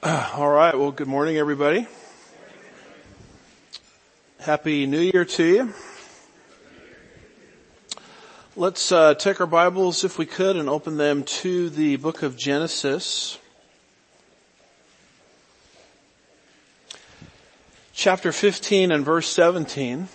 [0.00, 0.78] All right.
[0.78, 1.88] Well, good morning, everybody.
[4.38, 5.74] Happy New Year to you.
[8.54, 12.36] Let's uh, take our Bibles, if we could, and open them to the book of
[12.36, 13.38] Genesis.
[17.92, 20.06] Chapter 15 and verse 17.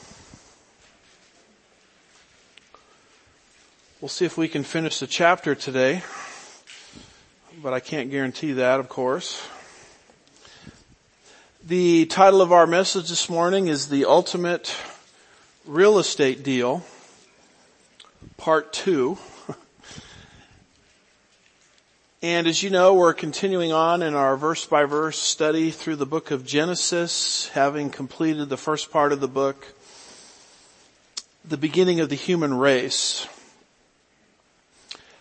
[4.00, 6.04] We'll see if we can finish the chapter today,
[7.62, 9.46] but I can't guarantee that, of course.
[11.66, 14.76] The title of our message this morning is The Ultimate
[15.66, 16.84] Real Estate Deal,
[18.36, 19.18] Part 2.
[22.22, 26.06] And as you know, we're continuing on in our verse by verse study through the
[26.06, 29.74] book of Genesis, having completed the first part of the book,
[31.46, 33.26] the beginning of the human race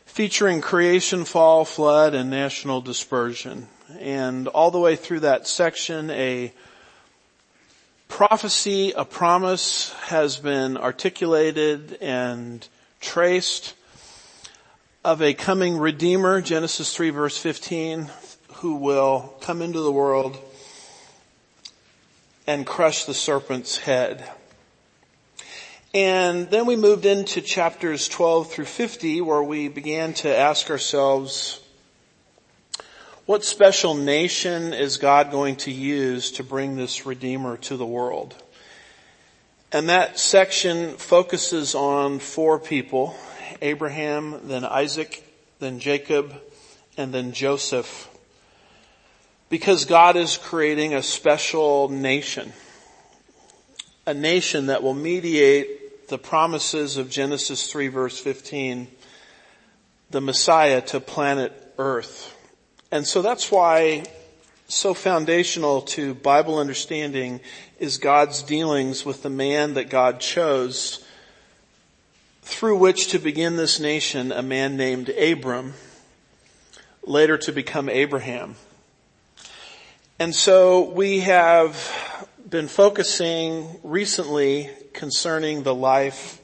[0.07, 3.69] featuring creation, fall, flood, and national dispersion.
[4.01, 6.53] And all the way through that section, a
[8.09, 12.67] prophecy, a promise has been articulated and
[13.01, 13.75] traced
[15.05, 18.09] of a coming redeemer, Genesis 3 verse 15,
[18.57, 20.39] who will come into the world
[22.47, 24.29] and crush the serpent's head.
[25.95, 31.61] And then we moved into chapters 12 through 50 where we began to ask ourselves,
[33.25, 38.35] what special nation is God going to use to bring this Redeemer to the world?
[39.71, 43.15] And that section focuses on four people,
[43.63, 45.25] Abraham, then Isaac,
[45.61, 46.35] then Jacob,
[46.97, 48.09] and then Joseph.
[49.49, 52.53] Because God is creating a special nation.
[54.05, 58.89] A nation that will mediate the promises of Genesis 3 verse 15,
[60.11, 62.37] the Messiah to planet earth.
[62.93, 64.05] And so that's why
[64.69, 67.41] so foundational to Bible understanding
[67.81, 71.03] is God's dealings with the man that God chose
[72.43, 75.73] through which to begin this nation, a man named Abram,
[77.03, 78.57] later to become Abraham.
[80.19, 86.43] And so we have been focusing recently concerning the life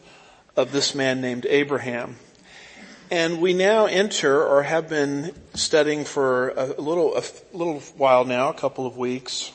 [0.57, 2.17] of this man named Abraham.
[3.11, 7.23] And we now enter or have been studying for a little, a
[7.57, 9.51] little while now, a couple of weeks,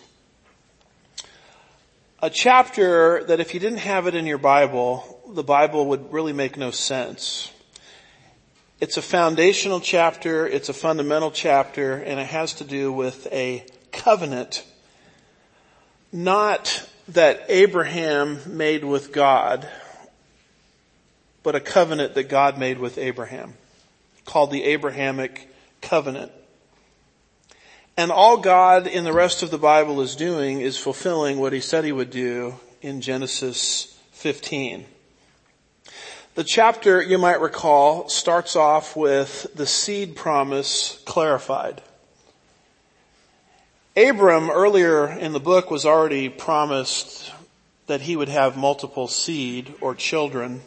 [2.19, 6.34] a chapter that if you didn't have it in your Bible, the Bible would really
[6.34, 7.52] make no sense.
[8.80, 13.63] It's a foundational chapter, it's a fundamental chapter, and it has to do with a
[13.92, 14.66] covenant,
[16.12, 19.69] not that Abraham made with God,
[21.44, 23.54] but a covenant that God made with Abraham,
[24.26, 25.50] called the Abrahamic
[25.81, 26.31] covenant.
[27.96, 31.59] And all God in the rest of the Bible is doing is fulfilling what he
[31.59, 34.86] said he would do in Genesis 15.
[36.36, 41.84] The chapter, you might recall, starts off with the seed promise clarified.
[43.96, 47.31] Abram earlier in the book was already promised
[47.86, 50.62] that he would have multiple seed or children.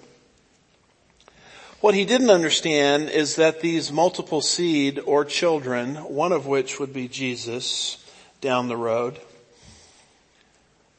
[1.81, 6.93] What he didn't understand is that these multiple seed or children, one of which would
[6.93, 8.03] be Jesus
[8.41, 9.21] down the road,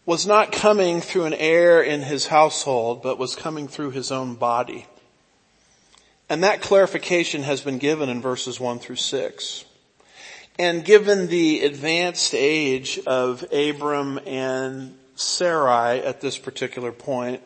[0.05, 4.35] was not coming through an heir in his household, but was coming through his own
[4.35, 4.85] body.
[6.29, 9.65] And that clarification has been given in verses one through six.
[10.59, 17.41] And given the advanced age of Abram and Sarai at this particular point,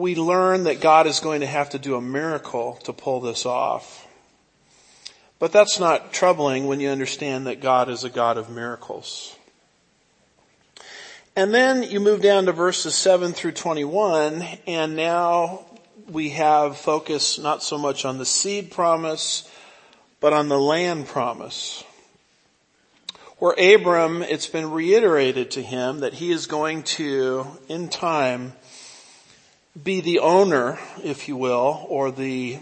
[0.00, 3.46] we learn that God is going to have to do a miracle to pull this
[3.46, 4.06] off.
[5.38, 9.36] But that's not troubling when you understand that God is a God of miracles.
[11.36, 15.64] And then you move down to verses 7 through 21 and now
[16.08, 19.48] we have focus not so much on the seed promise,
[20.18, 21.84] but on the land promise
[23.40, 28.52] where Abram, it's been reiterated to him that he is going to, in time,
[29.82, 32.58] be the owner, if you will, or the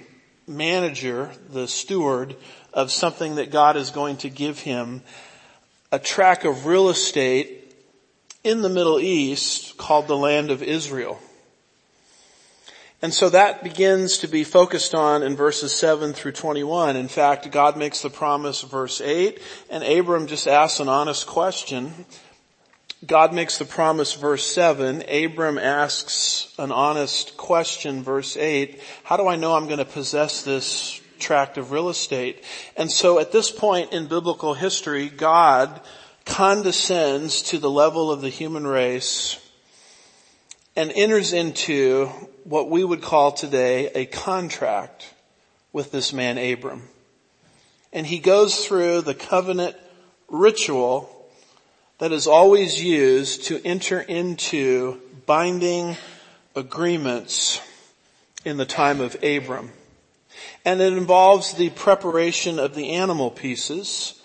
[0.47, 2.37] manager, the steward
[2.73, 5.03] of something that God is going to give him,
[5.91, 7.75] a tract of real estate
[8.45, 11.19] in the Middle East called the land of Israel.
[13.01, 16.97] And so that begins to be focused on in verses 7 through 21.
[16.97, 22.07] In fact, God makes the promise verse 8 and Abram just asks an honest question.
[23.07, 25.03] God makes the promise verse 7.
[25.09, 28.81] Abram asks an honest question verse 8.
[29.05, 32.43] How do I know I'm going to possess this tract of real estate.
[32.77, 35.81] And so at this point in biblical history, God
[36.25, 39.39] condescends to the level of the human race
[40.77, 42.07] and enters into
[42.45, 45.13] what we would call today a contract
[45.73, 46.89] with this man Abram.
[47.93, 49.77] And he goes through the covenant
[50.29, 51.18] ritual
[51.99, 55.97] that is always used to enter into binding
[56.55, 57.61] agreements
[58.45, 59.73] in the time of Abram.
[60.65, 64.21] And it involves the preparation of the animal pieces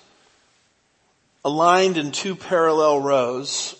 [1.43, 3.75] aligned in two parallel rows.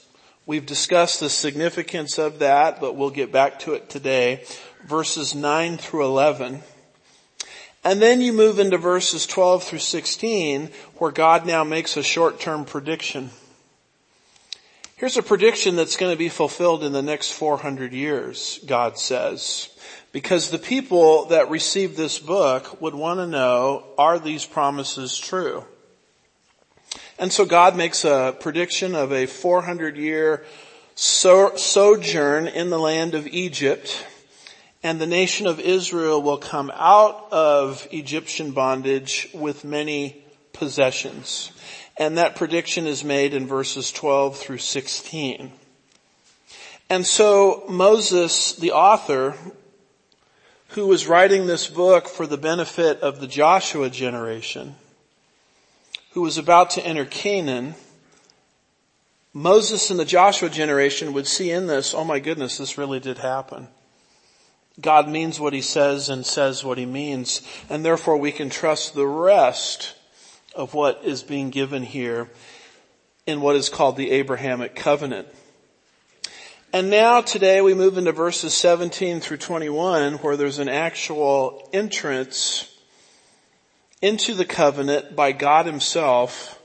[0.46, 4.44] We've discussed the significance of that, but we'll get back to it today.
[4.86, 6.62] Verses 9 through 11.
[7.86, 12.66] And then you move into verses 12 through 16 where God now makes a short-term
[12.66, 13.30] prediction.
[15.04, 19.68] Here's a prediction that's going to be fulfilled in the next 400 years, God says.
[20.14, 25.66] Because the people that received this book would want to know, are these promises true?
[27.20, 30.46] And so God makes a prediction of a 400 year
[30.96, 34.06] sojourn in the land of Egypt
[34.84, 40.24] and the nation of Israel will come out of Egyptian bondage with many
[40.54, 41.52] possessions.
[41.98, 45.52] And that prediction is made in verses 12 through 16.
[46.90, 49.36] And so Moses, the author,
[50.70, 54.76] who was writing this book for the benefit of the Joshua generation,
[56.12, 57.76] who was about to enter Canaan,
[59.34, 63.18] Moses and the Joshua generation would see in this, oh my goodness, this really did
[63.20, 63.68] happen.
[64.80, 68.94] God means what he says and says what he means, and therefore we can trust
[68.96, 69.96] the rest
[70.56, 72.30] of what is being given here
[73.26, 75.28] in what is called the Abrahamic covenant.
[76.72, 82.70] And now today we move into verses 17 through 21 where there's an actual entrance
[84.02, 86.60] into the covenant by God himself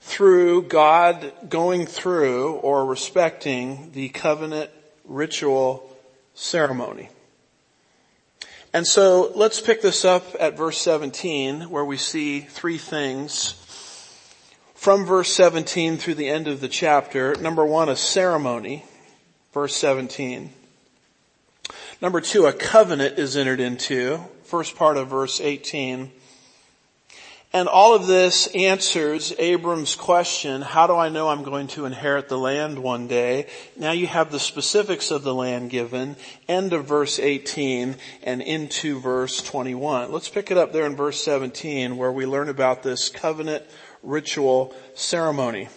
[0.00, 4.70] through God going through or respecting the covenant
[5.04, 5.94] ritual
[6.34, 7.10] ceremony.
[8.76, 13.52] And so let's pick this up at verse 17 where we see three things
[14.74, 17.34] from verse 17 through the end of the chapter.
[17.36, 18.84] Number one, a ceremony,
[19.54, 20.52] verse 17.
[22.02, 26.12] Number two, a covenant is entered into, first part of verse 18.
[27.52, 32.28] And all of this answers Abram's question, how do I know I'm going to inherit
[32.28, 33.46] the land one day?
[33.76, 36.16] Now you have the specifics of the land given,
[36.48, 40.12] end of verse 18 and into verse 21.
[40.12, 43.64] Let's pick it up there in verse 17 where we learn about this covenant
[44.02, 45.68] ritual ceremony.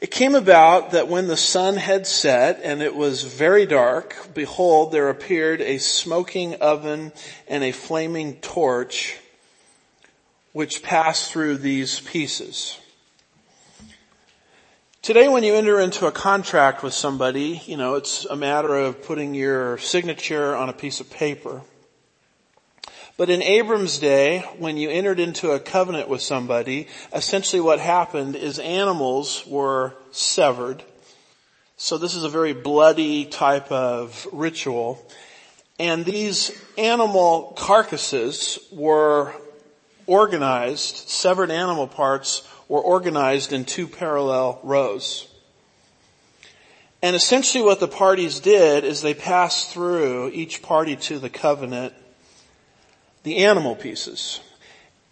[0.00, 4.92] It came about that when the sun had set and it was very dark, behold,
[4.92, 7.12] there appeared a smoking oven
[7.48, 9.18] and a flaming torch
[10.58, 12.78] which pass through these pieces.
[15.02, 19.04] Today when you enter into a contract with somebody, you know, it's a matter of
[19.04, 21.62] putting your signature on a piece of paper.
[23.16, 28.34] But in Abram's day, when you entered into a covenant with somebody, essentially what happened
[28.34, 30.82] is animals were severed.
[31.76, 35.06] So this is a very bloody type of ritual.
[35.78, 39.32] And these animal carcasses were
[40.08, 45.28] organized, severed animal parts were organized in two parallel rows.
[47.02, 51.94] And essentially what the parties did is they passed through each party to the covenant
[53.22, 54.40] the animal pieces.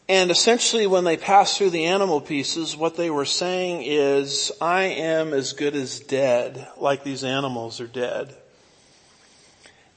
[0.09, 4.85] And essentially when they passed through the animal pieces, what they were saying is, I
[4.85, 8.35] am as good as dead, like these animals are dead.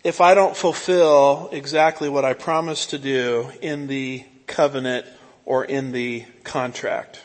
[0.04, 5.06] If I don't fulfill exactly what I promised to do in the covenant
[5.46, 7.22] or in the contract.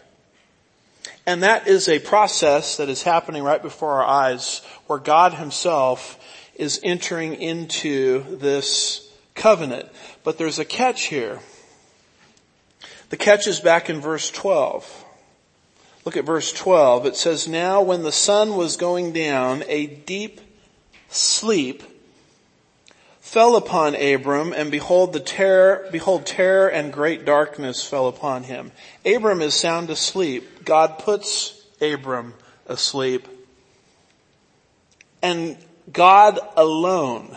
[1.26, 6.18] And that is a process that is happening right before our eyes where God himself
[6.54, 9.88] is entering into this covenant.
[10.22, 11.40] But there's a catch here.
[13.08, 15.04] The catch is back in verse 12.
[16.04, 17.06] Look at verse 12.
[17.06, 20.40] It says, Now when the sun was going down, a deep
[21.08, 21.82] sleep
[23.24, 28.70] fell upon Abram and behold the terror, behold terror and great darkness fell upon him.
[29.04, 30.62] Abram is sound asleep.
[30.66, 32.34] God puts Abram
[32.66, 33.26] asleep.
[35.22, 35.56] And
[35.90, 37.34] God alone,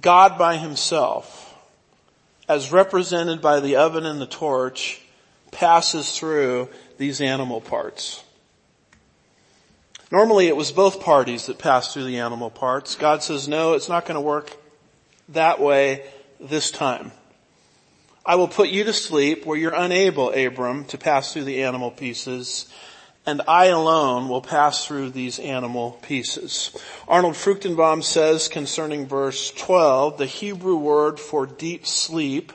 [0.00, 1.52] God by himself,
[2.48, 5.02] as represented by the oven and the torch,
[5.50, 8.22] passes through these animal parts.
[10.12, 12.94] Normally it was both parties that passed through the animal parts.
[12.94, 14.56] God says, no, it's not going to work
[15.30, 16.04] that way
[16.38, 17.10] this time.
[18.24, 21.90] I will put you to sleep where you're unable, Abram, to pass through the animal
[21.90, 22.66] pieces,
[23.24, 26.76] and I alone will pass through these animal pieces.
[27.08, 32.52] Arnold Fruchtenbaum says concerning verse 12, the Hebrew word for deep sleep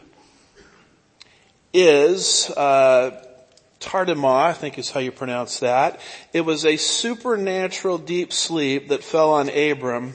[1.73, 3.25] is, uh,
[3.81, 5.99] tardema, I think is how you pronounce that.
[6.31, 10.13] It was a supernatural deep sleep that fell on Abram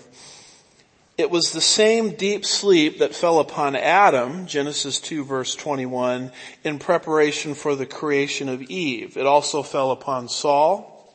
[1.18, 6.30] it was the same deep sleep that fell upon Adam, Genesis 2 verse 21,
[6.62, 9.16] in preparation for the creation of Eve.
[9.16, 11.14] It also fell upon Saul,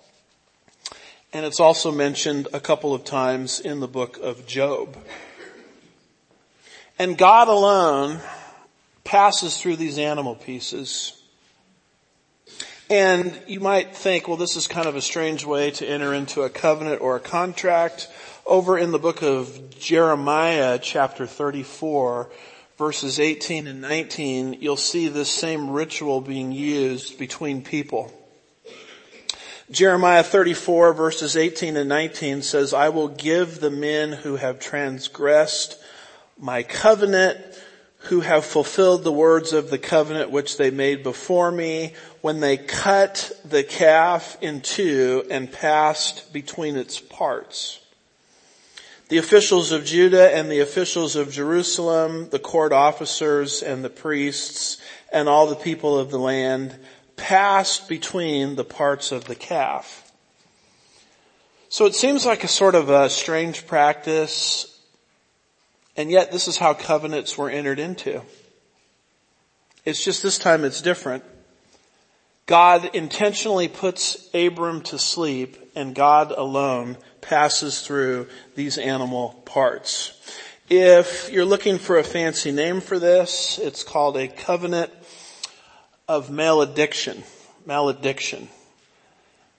[1.31, 4.97] and it's also mentioned a couple of times in the book of Job.
[6.97, 8.21] And God alone
[9.03, 11.20] passes through these animal pieces.
[12.91, 16.41] And you might think, well, this is kind of a strange way to enter into
[16.41, 18.09] a covenant or a contract.
[18.45, 22.29] Over in the book of Jeremiah chapter 34
[22.77, 28.11] verses 18 and 19, you'll see this same ritual being used between people.
[29.71, 35.81] Jeremiah 34 verses 18 and 19 says, I will give the men who have transgressed
[36.37, 37.37] my covenant,
[38.05, 42.57] who have fulfilled the words of the covenant which they made before me, when they
[42.57, 47.79] cut the calf in two and passed between its parts.
[49.09, 54.77] The officials of Judah and the officials of Jerusalem, the court officers and the priests
[55.11, 56.77] and all the people of the land
[57.17, 60.11] passed between the parts of the calf.
[61.67, 64.79] So it seems like a sort of a strange practice,
[65.97, 68.21] and yet this is how covenants were entered into.
[69.83, 71.23] It's just this time it's different.
[72.51, 80.11] God intentionally puts Abram to sleep and God alone passes through these animal parts.
[80.69, 84.91] If you're looking for a fancy name for this, it's called a covenant
[86.09, 87.23] of malediction.
[87.65, 88.49] Malediction.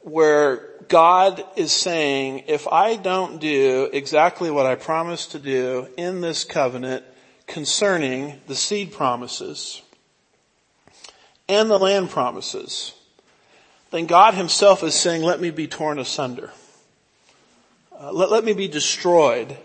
[0.00, 6.20] Where God is saying, if I don't do exactly what I promised to do in
[6.20, 7.04] this covenant
[7.46, 9.80] concerning the seed promises
[11.52, 12.94] and the land promises,
[13.90, 16.50] then God himself is saying, let me be torn asunder.
[17.98, 19.56] Uh, let, let me be destroyed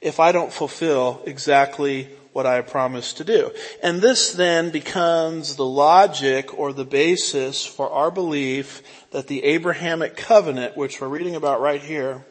[0.00, 3.50] if I don't fulfill exactly what I promised to do.
[3.82, 10.16] And this then becomes the logic or the basis for our belief that the Abrahamic
[10.16, 12.24] covenant, which we're reading about right here,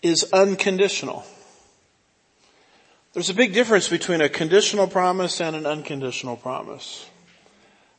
[0.00, 1.24] is unconditional.
[3.12, 7.04] There's a big difference between a conditional promise and an unconditional promise.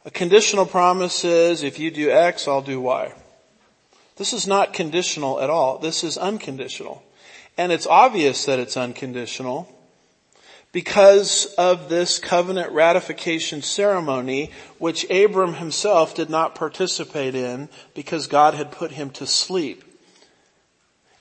[0.06, 3.14] A conditional promise is if you do X, I'll do Y.
[4.16, 5.78] This is not conditional at all.
[5.78, 7.04] This is unconditional.
[7.60, 9.70] And it's obvious that it's unconditional
[10.72, 18.56] because of this covenant ratification ceremony, which Abram himself did not participate in because God
[18.56, 19.84] had put him to sleep.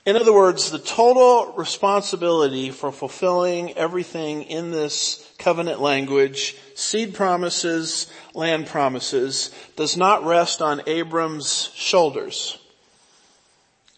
[0.05, 8.11] In other words, the total responsibility for fulfilling everything in this covenant language, seed promises,
[8.33, 12.57] land promises, does not rest on Abram's shoulders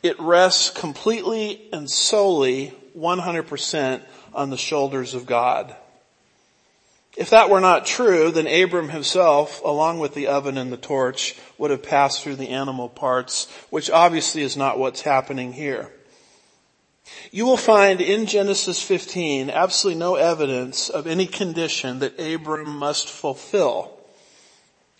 [0.05, 4.01] it rests completely and solely 100%
[4.35, 5.75] on the shoulders of God.
[7.17, 11.35] If that were not true, then Abram himself, along with the oven and the torch,
[11.57, 15.91] would have passed through the animal parts, which obviously is not what's happening here.
[17.31, 23.09] You will find in Genesis 15 absolutely no evidence of any condition that Abram must
[23.09, 23.91] fulfill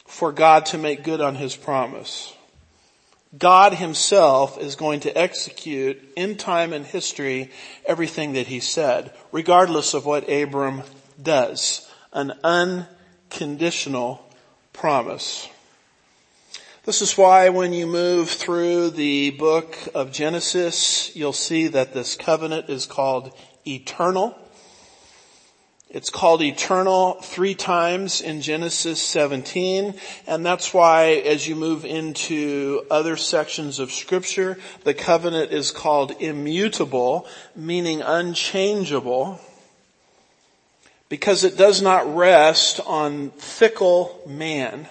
[0.05, 2.34] for God to make good on his promise.
[3.38, 7.51] God himself is going to execute in time and history
[7.86, 10.84] everything that he said, regardless of what Abram
[11.22, 11.89] does.
[12.15, 14.25] An unconditional
[14.72, 15.50] promise.
[16.86, 22.15] This is why when you move through the book of Genesis, you'll see that this
[22.15, 24.34] covenant is called eternal.
[25.89, 29.95] It's called eternal three times in Genesis 17,
[30.25, 36.15] and that's why as you move into other sections of scripture, the covenant is called
[36.22, 39.41] immutable, meaning unchangeable,
[41.09, 44.88] because it does not rest on fickle man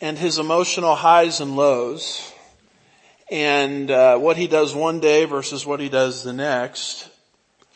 [0.00, 2.32] and his emotional highs and lows
[3.30, 7.08] and uh, what he does one day versus what he does the next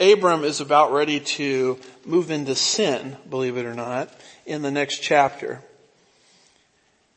[0.01, 4.13] Abram is about ready to move into sin, believe it or not,
[4.47, 5.61] in the next chapter.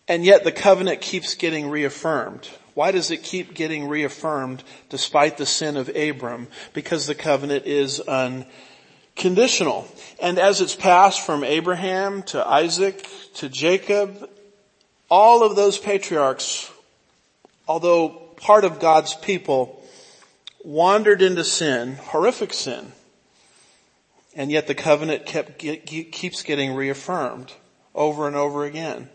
[0.07, 2.49] And yet the covenant keeps getting reaffirmed.
[2.73, 6.47] Why does it keep getting reaffirmed despite the sin of Abram?
[6.73, 8.01] Because the covenant is
[9.21, 9.87] conditional.
[10.19, 14.29] And as it's passed from Abraham to Isaac to Jacob,
[15.09, 16.69] all of those patriarchs,
[17.67, 19.81] although part of God's people,
[20.63, 22.91] wandered into sin, horrific sin.
[24.35, 27.53] And yet the covenant kept, keeps getting reaffirmed
[27.93, 29.09] over and over again.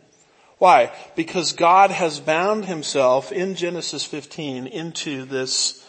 [0.58, 0.92] Why?
[1.16, 5.86] Because God has bound himself in Genesis 15 into this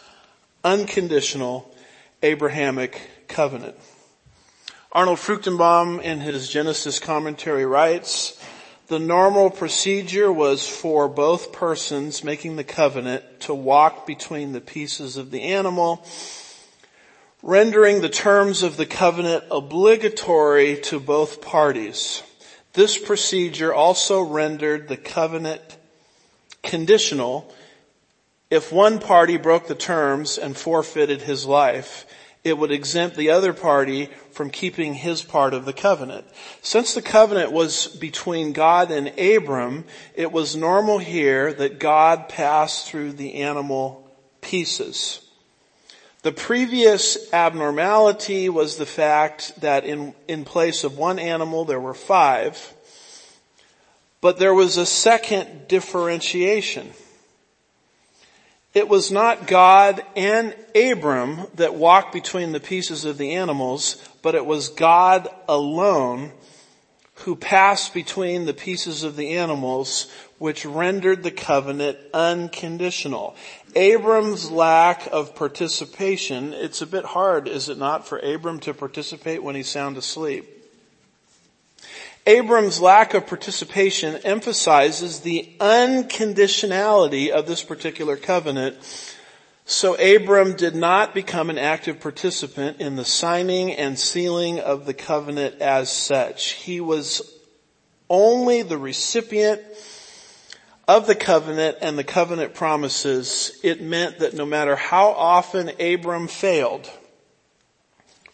[0.64, 1.74] unconditional
[2.22, 3.76] Abrahamic covenant.
[4.90, 8.42] Arnold Fruchtenbaum in his Genesis commentary writes,
[8.86, 15.18] the normal procedure was for both persons making the covenant to walk between the pieces
[15.18, 16.06] of the animal,
[17.42, 22.22] rendering the terms of the covenant obligatory to both parties.
[22.72, 25.76] This procedure also rendered the covenant
[26.62, 27.52] conditional
[28.48, 32.06] if one party broke the terms and forfeited his life
[32.48, 36.26] it would exempt the other party from keeping his part of the covenant.
[36.62, 42.86] Since the covenant was between God and Abram, it was normal here that God passed
[42.86, 45.20] through the animal pieces.
[46.22, 51.94] The previous abnormality was the fact that in, in place of one animal there were
[51.94, 52.74] five,
[54.20, 56.92] but there was a second differentiation.
[58.78, 64.36] It was not God and Abram that walked between the pieces of the animals, but
[64.36, 66.30] it was God alone
[67.24, 73.34] who passed between the pieces of the animals, which rendered the covenant unconditional.
[73.74, 79.42] Abram's lack of participation, it's a bit hard, is it not, for Abram to participate
[79.42, 80.57] when he's sound asleep?
[82.28, 88.76] Abram's lack of participation emphasizes the unconditionality of this particular covenant.
[89.64, 94.92] So Abram did not become an active participant in the signing and sealing of the
[94.92, 96.50] covenant as such.
[96.50, 97.22] He was
[98.10, 99.62] only the recipient
[100.86, 103.58] of the covenant and the covenant promises.
[103.62, 106.90] It meant that no matter how often Abram failed,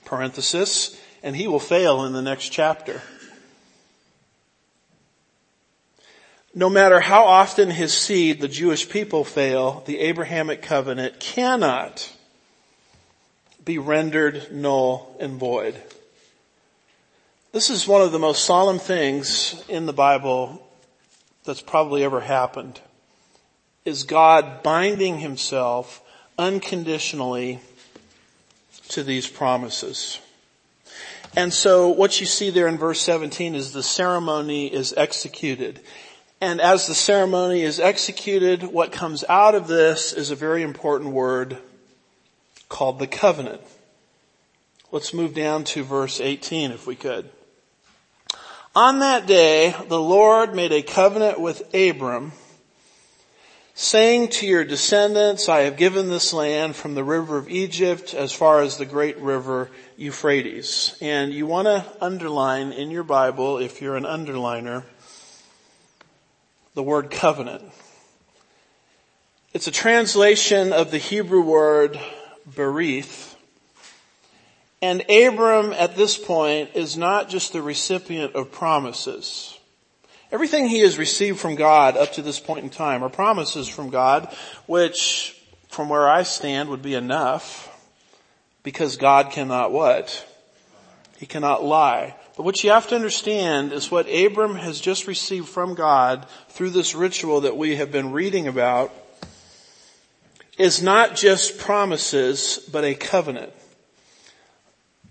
[0.05, 3.01] parenthesis, and he will fail in the next chapter.
[6.55, 12.13] No matter how often his seed, the Jewish people fail, the Abrahamic covenant cannot
[13.65, 15.75] be rendered null and void.
[17.53, 20.65] This is one of the most solemn things in the Bible
[21.45, 22.81] that's probably ever happened.
[23.85, 26.03] Is God binding himself
[26.39, 27.61] unconditionally
[28.89, 30.21] to these promises.
[31.37, 35.81] And so what you see there in verse 17 is the ceremony is executed.
[36.41, 41.13] And as the ceremony is executed, what comes out of this is a very important
[41.13, 41.59] word
[42.69, 43.61] called the covenant.
[44.91, 47.31] Let's move down to verse 18 if we could.
[48.77, 52.33] On that day, the Lord made a covenant with Abram,
[53.75, 58.33] saying to your descendants, I have given this land from the river of Egypt as
[58.33, 60.97] far as the great river Euphrates.
[61.01, 64.85] And you want to underline in your Bible, if you're an underliner,
[66.75, 67.63] the word covenant.
[69.53, 71.99] It's a translation of the Hebrew word
[72.51, 73.35] berith.
[74.83, 79.59] And Abram at this point is not just the recipient of promises.
[80.33, 83.91] Everything he has received from God up to this point in time are promises from
[83.91, 84.35] God,
[84.67, 87.71] which from where I stand would be enough
[88.65, 90.27] because God cannot what?
[91.19, 92.17] He cannot lie.
[92.37, 96.71] But what you have to understand is what Abram has just received from God through
[96.71, 98.93] this ritual that we have been reading about
[100.59, 103.53] is not just promises, but a covenant.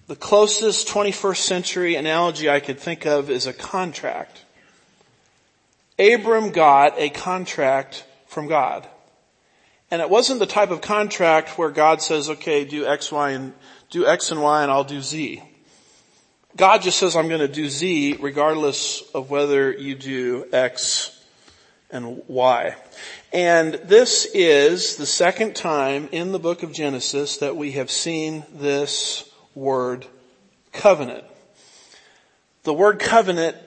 [0.07, 4.41] The closest 21st century analogy I could think of is a contract.
[5.97, 8.87] Abram got a contract from God.
[9.89, 13.53] And it wasn't the type of contract where God says, okay, do X, Y, and
[13.89, 15.41] do X and Y and I'll do Z.
[16.55, 21.19] God just says, I'm going to do Z regardless of whether you do X
[21.89, 22.75] and Y.
[23.31, 28.45] And this is the second time in the book of Genesis that we have seen
[28.53, 30.05] this word
[30.71, 31.23] covenant.
[32.63, 33.57] The word covenant,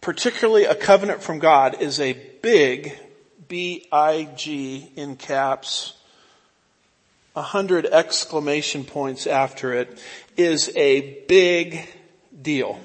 [0.00, 2.12] particularly a covenant from God, is a
[2.42, 2.96] big,
[3.48, 5.94] B-I-G in caps,
[7.34, 10.00] a hundred exclamation points after it,
[10.36, 11.88] is a big
[12.42, 12.80] deal.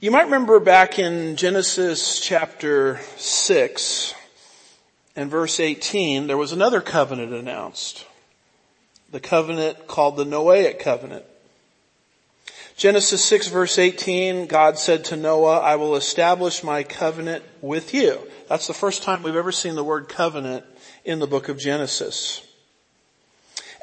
[0.00, 4.14] You might remember back in Genesis chapter 6
[5.14, 8.06] and verse 18, there was another covenant announced.
[9.12, 11.24] the covenant called the Noahic covenant.
[12.76, 18.18] Genesis 6 verse 18, God said to Noah, I will establish my covenant with you.
[18.48, 20.64] That's the first time we've ever seen the word covenant
[21.04, 22.42] in the book of Genesis.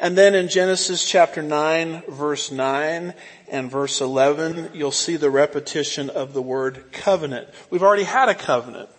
[0.01, 3.13] And then in Genesis chapter 9 verse 9
[3.49, 7.49] and verse 11, you'll see the repetition of the word covenant.
[7.69, 8.89] We've already had a covenant.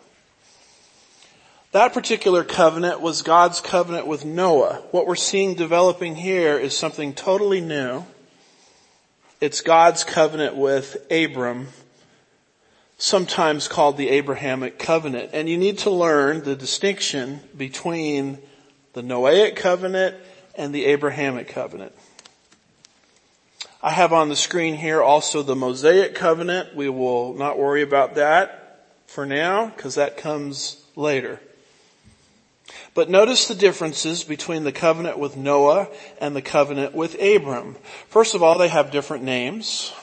[1.72, 4.82] That particular covenant was God's covenant with Noah.
[4.90, 8.04] What we're seeing developing here is something totally new.
[9.40, 11.68] It's God's covenant with Abram,
[12.98, 15.30] sometimes called the Abrahamic covenant.
[15.32, 18.38] And you need to learn the distinction between
[18.92, 20.16] the Noahic covenant
[20.60, 21.94] and the Abrahamic covenant.
[23.82, 26.76] I have on the screen here also the Mosaic covenant.
[26.76, 31.40] We will not worry about that for now because that comes later.
[32.92, 35.88] But notice the differences between the covenant with Noah
[36.20, 37.76] and the covenant with Abram.
[38.08, 39.94] First of all, they have different names.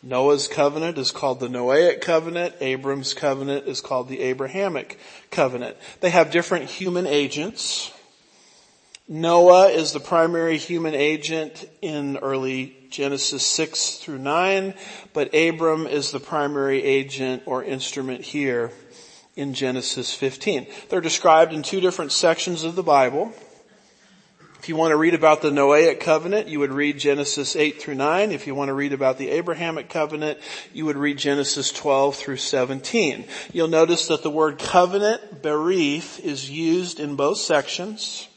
[0.00, 2.54] Noah's covenant is called the Noahic covenant.
[2.60, 4.96] Abram's covenant is called the Abrahamic
[5.32, 5.76] covenant.
[6.00, 7.92] They have different human agents.
[9.12, 14.72] Noah is the primary human agent in early Genesis 6 through 9,
[15.12, 18.70] but Abram is the primary agent or instrument here
[19.34, 20.68] in Genesis 15.
[20.90, 23.32] They're described in two different sections of the Bible.
[24.60, 27.96] If you want to read about the Noahic covenant, you would read Genesis 8 through
[27.96, 28.30] 9.
[28.30, 30.38] If you want to read about the Abrahamic covenant,
[30.72, 33.24] you would read Genesis 12 through 17.
[33.52, 38.28] You'll notice that the word covenant, berith, is used in both sections.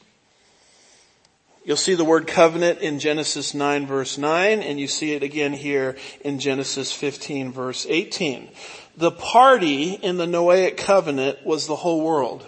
[1.64, 5.54] You'll see the word covenant in Genesis 9 verse 9, and you see it again
[5.54, 8.50] here in Genesis 15 verse 18.
[8.98, 12.46] The party in the Noahic covenant was the whole world.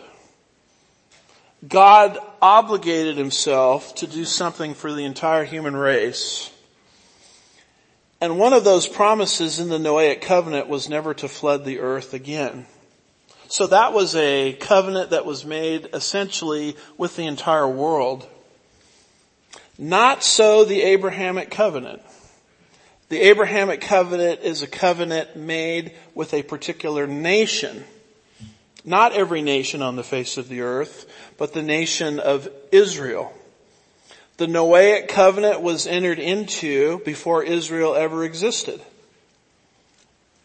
[1.66, 6.52] God obligated himself to do something for the entire human race.
[8.20, 12.12] And one of those promises in the Noahic covenant was never to flood the earth
[12.12, 12.66] again.
[13.48, 18.29] So that was a covenant that was made essentially with the entire world.
[19.79, 22.03] Not so the Abrahamic covenant.
[23.09, 27.85] The Abrahamic covenant is a covenant made with a particular nation.
[28.85, 31.07] Not every nation on the face of the earth,
[31.39, 33.33] but the nation of Israel.
[34.39, 38.81] The Noahic covenant was entered into before Israel ever existed.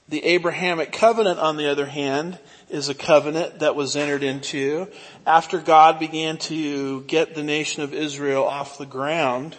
[0.08, 2.38] The Abrahamic covenant, on the other hand,
[2.72, 4.88] is a covenant that was entered into
[5.26, 9.56] after God began to get the nation of Israel off the ground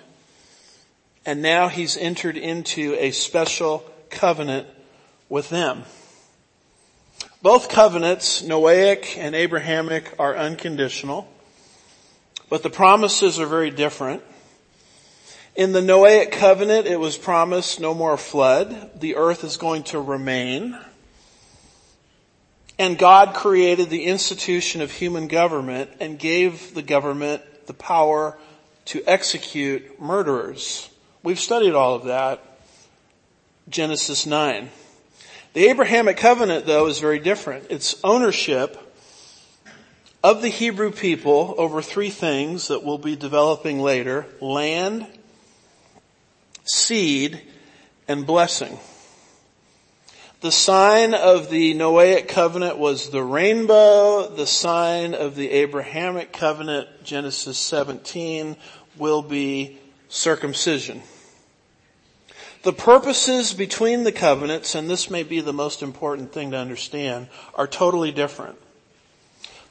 [1.25, 4.67] and now he's entered into a special covenant
[5.29, 5.85] with them.
[7.41, 11.29] Both covenants, Noahic and Abrahamic, are unconditional,
[12.49, 14.23] but the promises are very different.
[15.55, 19.01] In the Noahic covenant, it was promised no more flood.
[19.01, 20.79] The earth is going to remain.
[22.83, 28.37] And God created the institution of human government and gave the government the power
[28.87, 30.91] to execute murderers.
[31.23, 32.43] We've studied all of that.
[33.69, 34.69] Genesis 9.
[35.53, 37.67] The Abrahamic covenant though is very different.
[37.71, 38.77] It's ownership
[40.25, 44.27] of the Hebrew people over three things that we'll be developing later.
[44.41, 45.07] Land,
[46.65, 47.43] seed,
[48.09, 48.77] and blessing.
[50.43, 54.27] The sign of the Noahic covenant was the rainbow.
[54.27, 58.57] The sign of the Abrahamic covenant, Genesis 17,
[58.99, 59.79] will be
[60.09, 61.03] circumcision.
[62.65, 67.29] The purposes between the covenants, and this may be the most important thing to understand,
[67.55, 68.59] are totally different.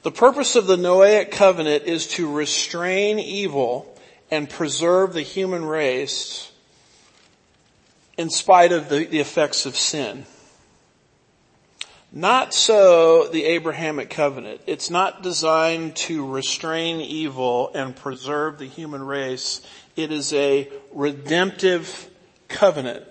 [0.04, 3.94] The purpose of the Noahic covenant is to restrain evil
[4.32, 6.50] and preserve the human race
[8.18, 10.26] in spite of the, the effects of sin.
[12.14, 14.60] Not so the Abrahamic covenant.
[14.68, 19.62] It's not designed to restrain evil and preserve the human race.
[19.96, 22.10] It is a redemptive
[22.50, 23.06] covenant.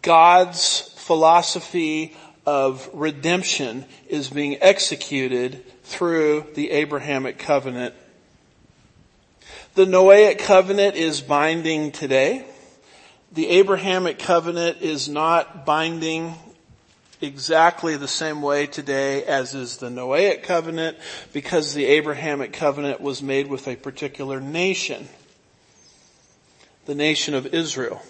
[0.00, 2.16] God's philosophy
[2.46, 7.94] of redemption is being executed through the Abrahamic covenant.
[9.74, 12.46] The Noahic covenant is binding today.
[13.32, 16.34] The Abrahamic covenant is not binding
[17.22, 20.98] exactly the same way today as is the Noahic covenant
[21.32, 25.08] because the Abrahamic covenant was made with a particular nation.
[26.86, 28.02] The nation of Israel.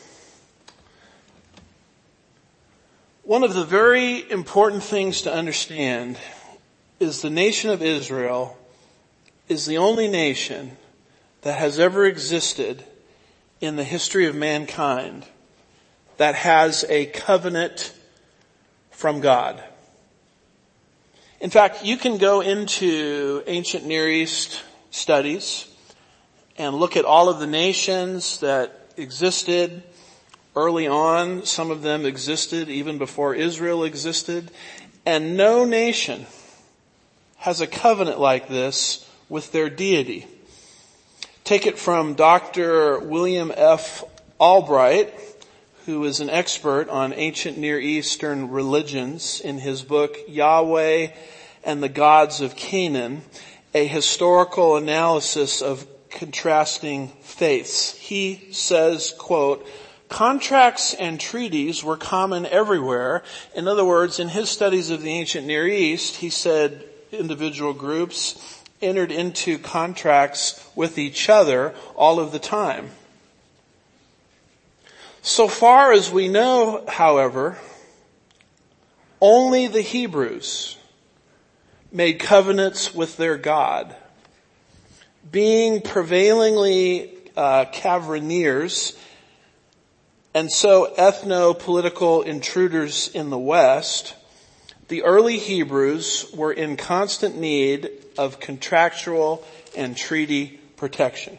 [3.23, 6.19] One of the very important things to understand
[6.99, 8.57] is the nation of Israel
[9.49, 10.77] is the only nation
[11.43, 12.85] that has ever existed
[13.61, 15.27] in the history of mankind
[16.17, 17.93] that has a covenant
[19.03, 19.61] from God.
[21.41, 24.63] In fact, you can go into ancient Near East
[24.93, 25.67] studies
[26.57, 29.83] and look at all of the nations that existed
[30.55, 31.45] early on.
[31.45, 34.53] Some of them existed even before Israel existed.
[35.05, 36.27] And no nation
[37.39, 40.29] has a covenant like this with their deity.
[41.43, 43.01] Take it from Dr.
[43.01, 44.05] William F.
[44.39, 45.13] Albright,
[45.87, 51.09] who is an expert on ancient Near Eastern religions in his book Yahweh
[51.65, 53.23] and the Gods of Canaan,
[53.75, 57.97] a historical analysis of contrasting faiths.
[57.97, 59.67] He says, quote,
[60.09, 63.23] Contracts and treaties were common everywhere.
[63.57, 68.63] In other words, in his studies of the ancient Near East, he said individual groups
[68.83, 72.91] entered into contracts with each other all of the time.
[75.25, 77.57] So far as we know, however,
[79.21, 80.77] only the Hebrews
[81.93, 83.95] made covenants with their God.
[85.31, 87.67] Being prevailingly uh,
[90.35, 94.17] and so ethno-political intruders in the West,
[94.89, 99.45] the early Hebrews were in constant need of contractual
[99.77, 101.39] and treaty protection.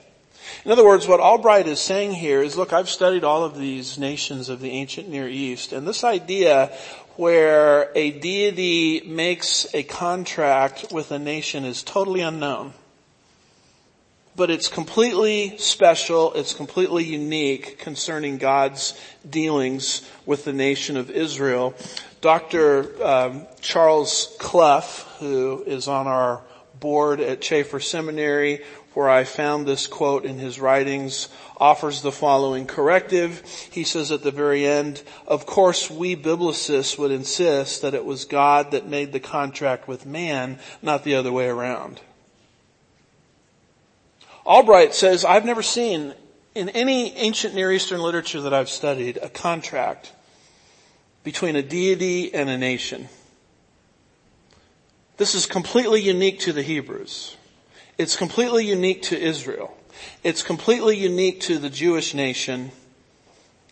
[0.66, 3.98] In other words, what Albright is saying here is, look, I've studied all of these
[3.98, 6.72] nations of the ancient Near East, and this idea
[7.16, 12.74] where a deity makes a contract with a nation is totally unknown.
[14.36, 21.76] But it's completely special, it's completely unique concerning God's dealings with the nation of Israel.
[22.20, 23.06] Dr.
[23.06, 24.82] Um, Charles Clough,
[25.20, 26.42] who is on our
[26.80, 28.62] board at Chafer Seminary,
[28.94, 31.28] where I found this quote in his writings,
[31.58, 33.42] offers the following corrective.
[33.72, 38.26] He says at the very end, of course we biblicists would insist that it was
[38.26, 42.02] God that made the contract with man, not the other way around.
[44.46, 46.14] Albright says, I've never seen
[46.54, 50.12] in any ancient Near Eastern literature that I've studied a contract
[51.24, 53.08] between a deity and a nation.
[55.18, 57.38] This is completely unique to the Hebrews.
[57.98, 59.76] It's completely unique to Israel.
[60.24, 62.72] It's completely unique to the Jewish nation.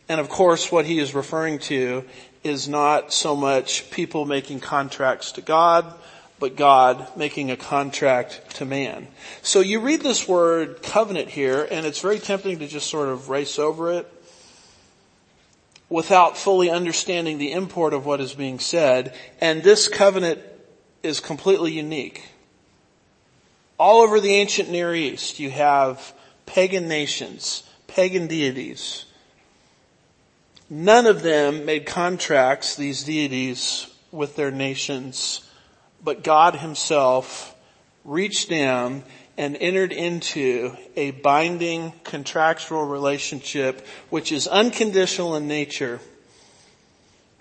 [0.08, 2.04] And of course, what he is referring to
[2.44, 5.92] is not so much people making contracts to God,
[6.40, 9.08] but God making a contract to man.
[9.42, 13.30] So you read this word covenant here, and it's very tempting to just sort of
[13.30, 14.12] race over it
[15.90, 19.16] without fully understanding the import of what is being said.
[19.40, 20.40] And this covenant
[21.04, 22.31] is completely unique.
[23.82, 26.14] All over the ancient Near East, you have
[26.46, 29.06] pagan nations, pagan deities.
[30.70, 35.50] None of them made contracts, these deities, with their nations,
[36.04, 37.56] but God himself
[38.06, 39.02] reached down
[39.36, 46.00] and entered into a binding contractual relationship which is unconditional in nature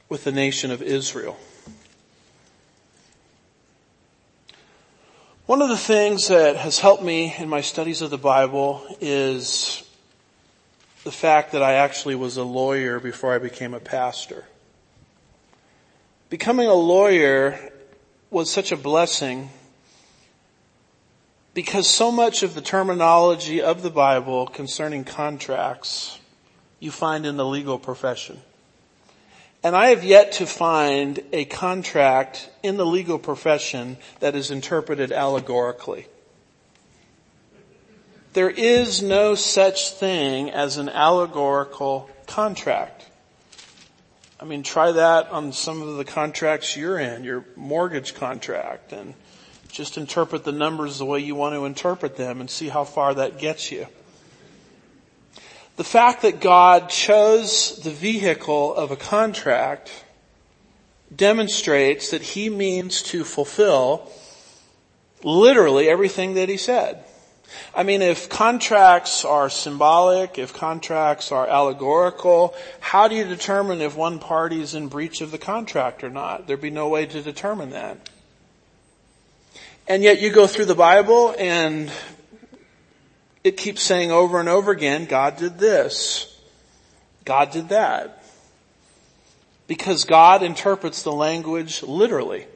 [0.08, 1.36] with the nation of Israel.
[5.50, 9.82] One of the things that has helped me in my studies of the Bible is
[11.02, 14.44] the fact that I actually was a lawyer before I became a pastor.
[16.28, 17.72] Becoming a lawyer
[18.30, 19.50] was such a blessing
[21.52, 26.20] because so much of the terminology of the Bible concerning contracts
[26.78, 28.40] you find in the legal profession.
[29.62, 35.12] And I have yet to find a contract in the legal profession that is interpreted
[35.12, 36.06] allegorically.
[38.32, 43.04] There is no such thing as an allegorical contract.
[44.38, 49.12] I mean, try that on some of the contracts you're in, your mortgage contract, and
[49.70, 53.14] just interpret the numbers the way you want to interpret them and see how far
[53.14, 53.86] that gets you.
[55.80, 60.04] The fact that God chose the vehicle of a contract
[61.16, 64.06] demonstrates that he means to fulfill
[65.24, 67.02] literally everything that he said.
[67.74, 73.96] I mean, if contracts are symbolic, if contracts are allegorical, how do you determine if
[73.96, 76.46] one party is in breach of the contract or not?
[76.46, 77.96] There'd be no way to determine that.
[79.88, 81.90] And yet you go through the Bible and
[83.42, 86.38] it keeps saying over and over again, God did this.
[87.24, 88.22] God did that.
[89.66, 92.46] Because God interprets the language literally.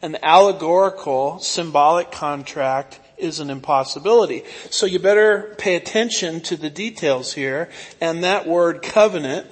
[0.00, 4.42] An allegorical, symbolic contract is an impossibility.
[4.70, 7.68] So you better pay attention to the details here.
[8.00, 9.46] And that word covenant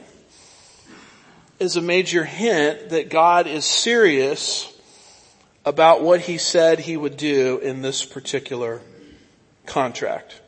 [1.61, 4.67] is a major hint that God is serious
[5.65, 8.81] about what he said he would do in this particular
[9.71, 10.41] contract.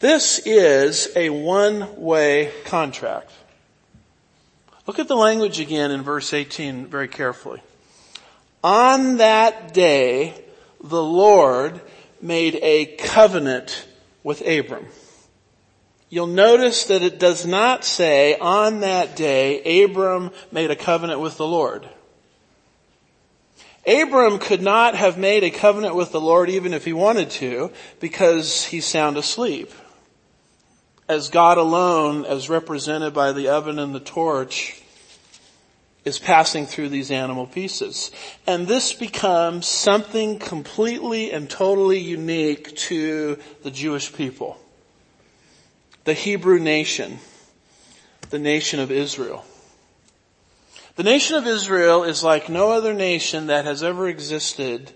[0.00, 3.30] This is a one-way contract.
[4.86, 7.62] Look at the language again in verse 18 very carefully.
[8.62, 10.34] On that day,
[10.82, 11.80] the Lord
[12.20, 13.86] made a covenant
[14.22, 14.86] with Abram.
[16.10, 21.36] You'll notice that it does not say on that day Abram made a covenant with
[21.36, 21.88] the Lord.
[23.86, 27.70] Abram could not have made a covenant with the Lord even if he wanted to
[28.00, 29.70] because he's sound asleep.
[31.06, 34.80] As God alone, as represented by the oven and the torch,
[36.04, 38.10] is passing through these animal pieces.
[38.46, 44.58] And this becomes something completely and totally unique to the Jewish people
[46.04, 47.18] the Hebrew nation,
[48.28, 49.42] the nation of Israel.
[50.96, 54.92] The nation of Israel is like no other nation that has ever existed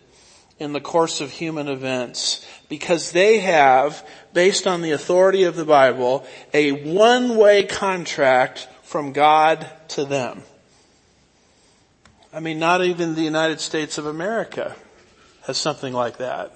[0.58, 5.64] in the course of human events because they have, based on the authority of the
[5.64, 10.42] Bible, a one-way contract from God to them.
[12.32, 14.76] I mean, not even the United States of America
[15.46, 16.52] has something like that.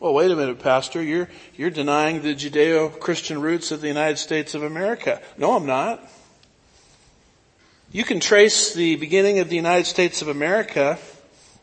[0.00, 1.00] Well, wait a minute, Pastor.
[1.00, 5.22] You're, you're denying the Judeo-Christian roots of the United States of America.
[5.38, 6.02] No, I'm not.
[7.92, 10.98] You can trace the beginning of the United States of America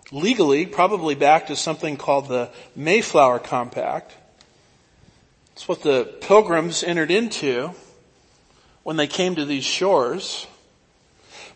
[0.10, 4.16] legally, probably back to something called the Mayflower Compact.
[5.52, 7.72] It's what the pilgrims entered into
[8.84, 10.48] when they came to these shores.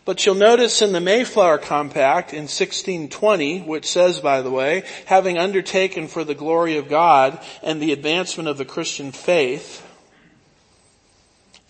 [0.04, 5.38] But you'll notice in the Mayflower Compact in 1620, which says, by the way, having
[5.38, 9.82] undertaken for the glory of God and the advancement of the Christian faith,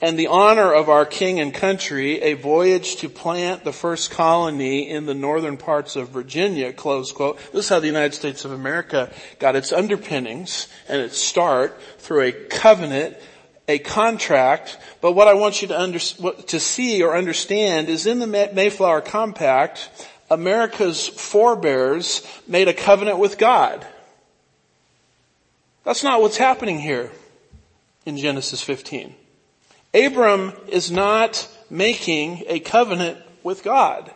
[0.00, 4.88] and the honor of our king and country, a voyage to plant the first colony
[4.88, 7.38] in the northern parts of Virginia, close quote.
[7.52, 12.22] This is how the United States of America got its underpinnings and its start through
[12.22, 13.16] a covenant
[13.68, 18.18] a contract, but what I want you to, under, to see or understand is in
[18.18, 19.90] the Mayflower Compact,
[20.30, 23.86] America's forebears made a covenant with God.
[25.84, 27.10] That's not what's happening here
[28.06, 29.14] in Genesis 15.
[29.94, 34.10] Abram is not making a covenant with God.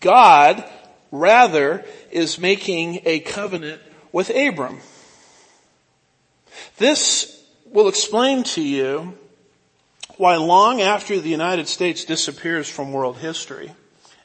[0.00, 0.64] God,
[1.10, 3.80] rather, is making a covenant
[4.12, 4.80] with Abram.
[6.76, 9.16] This will explain to you
[10.16, 13.72] why long after the United States disappears from world history,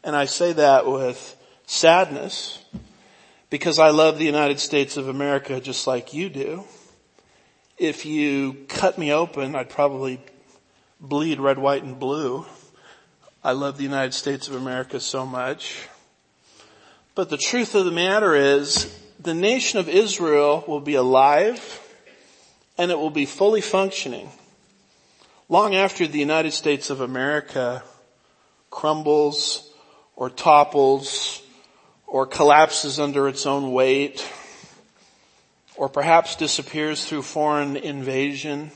[0.03, 2.63] and I say that with sadness,
[3.49, 6.63] because I love the United States of America just like you do.
[7.79, 10.19] If you cut me open, I'd probably
[10.99, 12.45] bleed red, white, and blue.
[13.41, 15.87] I love the United States of America so much.
[17.15, 21.81] But the truth of the matter is, the nation of Israel will be alive
[22.77, 24.29] and it will be fully functioning
[25.47, 27.81] long after the United States of America
[28.69, 29.71] crumbles
[30.17, 31.41] or topples
[32.07, 34.29] or collapses under its own weight
[35.79, 38.69] or perhaps disappears through foreign invasion.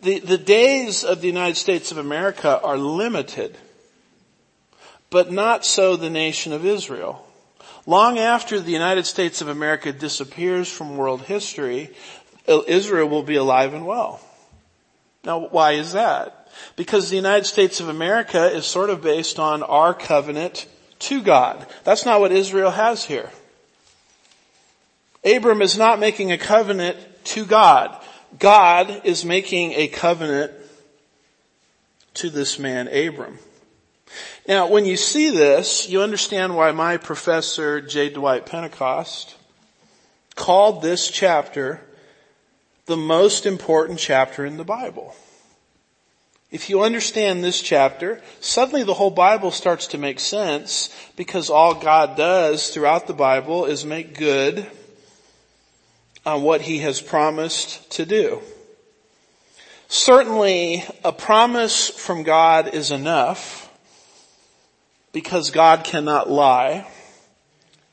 [0.00, 3.58] The, the days of the United States of America are limited,
[5.10, 7.26] but not so the nation of Israel.
[7.84, 11.90] Long after the United States of America disappears from world history,
[12.46, 14.20] Israel will be alive and well.
[15.24, 16.48] Now why is that?
[16.76, 20.68] Because the United States of America is sort of based on our covenant
[21.00, 21.66] to God.
[21.84, 23.30] That's not what Israel has here.
[25.24, 27.96] Abram is not making a covenant to God.
[28.38, 30.52] God is making a covenant
[32.14, 33.38] to this man, Abram.
[34.46, 38.10] Now, when you see this, you understand why my professor, J.
[38.10, 39.36] Dwight Pentecost,
[40.34, 41.82] called this chapter
[42.86, 45.14] the most important chapter in the Bible.
[46.50, 51.74] If you understand this chapter, suddenly the whole Bible starts to make sense because all
[51.74, 54.66] God does throughout the Bible is make good
[56.28, 58.42] on what He has promised to do.
[59.88, 63.72] Certainly a promise from God is enough
[65.12, 66.86] because God cannot lie.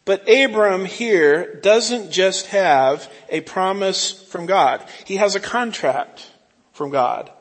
[0.04, 4.86] But Abram here doesn't just have a promise from God.
[5.06, 6.30] He has a contract
[6.74, 7.32] from God.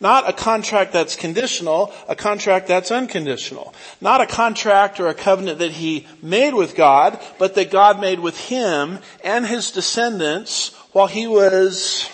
[0.00, 3.74] Not a contract that's conditional, a contract that's unconditional.
[4.00, 8.20] Not a contract or a covenant that he made with God, but that God made
[8.20, 12.08] with him and his descendants while he was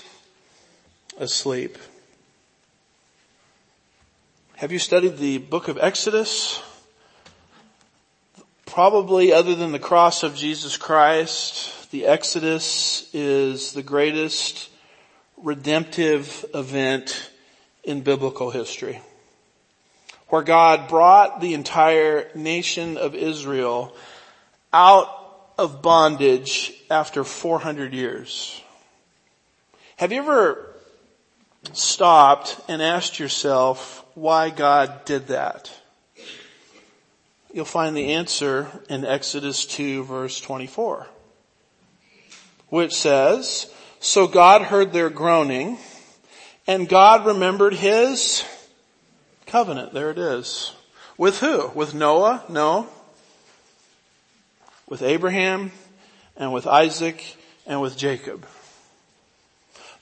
[1.18, 1.76] asleep.
[4.57, 6.62] Have you studied the book of Exodus?
[8.64, 14.70] Probably other than the cross of Jesus Christ, the Exodus is the greatest
[15.37, 17.30] redemptive event
[17.85, 19.01] in biblical history.
[20.28, 23.95] Where God brought the entire nation of Israel
[24.72, 25.09] out
[25.59, 28.61] of bondage after 400 years.
[29.97, 30.74] Have you ever
[31.72, 35.72] stopped and asked yourself why God did that?
[37.53, 41.07] You'll find the answer in Exodus 2 verse 24,
[42.68, 45.78] which says, So God heard their groaning
[46.66, 48.44] and God remembered his
[49.46, 49.92] covenant.
[49.92, 50.72] There it is.
[51.16, 51.70] With who?
[51.74, 52.44] With Noah?
[52.48, 52.88] No.
[54.88, 55.72] With Abraham
[56.36, 57.36] and with Isaac
[57.66, 58.46] and with Jacob.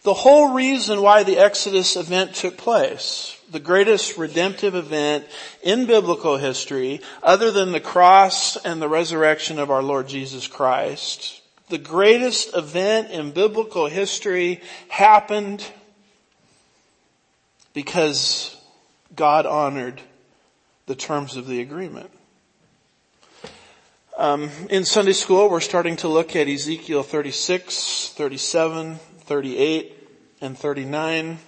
[0.03, 5.25] The whole reason why the Exodus event took place, the greatest redemptive event
[5.63, 11.41] in biblical history, other than the cross and the resurrection of our Lord Jesus Christ,
[11.69, 15.65] the greatest event in biblical history happened
[17.75, 18.57] because
[19.15, 20.01] God honored
[20.87, 22.11] the terms of the agreement.
[24.19, 30.09] Um, in Sunday school, we're starting to look at Ezekiel 36, 37, 38,
[30.41, 31.39] and 39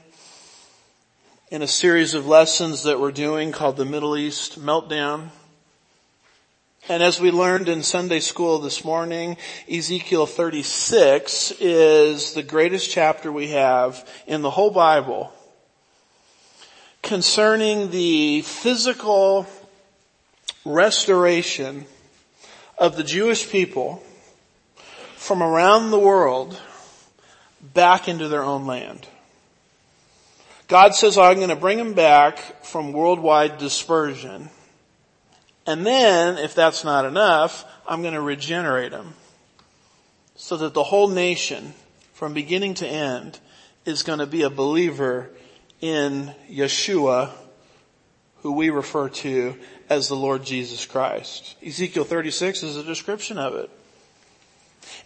[1.50, 5.28] in a series of lessons that we're doing called the Middle East Meltdown.
[6.88, 9.36] And as we learned in Sunday school this morning,
[9.70, 15.32] Ezekiel 36 is the greatest chapter we have in the whole Bible
[17.05, 19.46] concerning the physical
[20.64, 21.84] restoration
[22.78, 24.02] of the Jewish people
[25.16, 26.59] from around the world
[27.61, 29.07] back into their own land.
[30.66, 34.48] God says, I'm going to bring them back from worldwide dispersion.
[35.66, 39.12] And then, if that's not enough, I'm going to regenerate them.
[40.36, 41.74] So that the whole nation,
[42.14, 43.38] from beginning to end,
[43.84, 45.30] is going to be a believer
[45.85, 47.30] in Yeshua,
[48.39, 49.55] who we refer to
[49.91, 51.57] as the Lord Jesus Christ.
[51.62, 53.68] Ezekiel 36 is a description of it.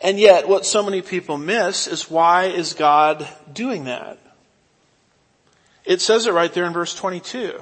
[0.01, 4.21] And yet what so many people miss is why is God doing that?
[5.85, 7.61] It says it right there in verse 22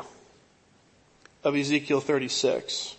[1.43, 2.97] of Ezekiel 36.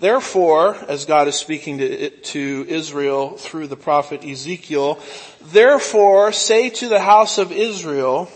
[0.00, 5.00] Therefore, as God is speaking to, to Israel through the prophet Ezekiel,
[5.40, 8.30] therefore say to the house of Israel,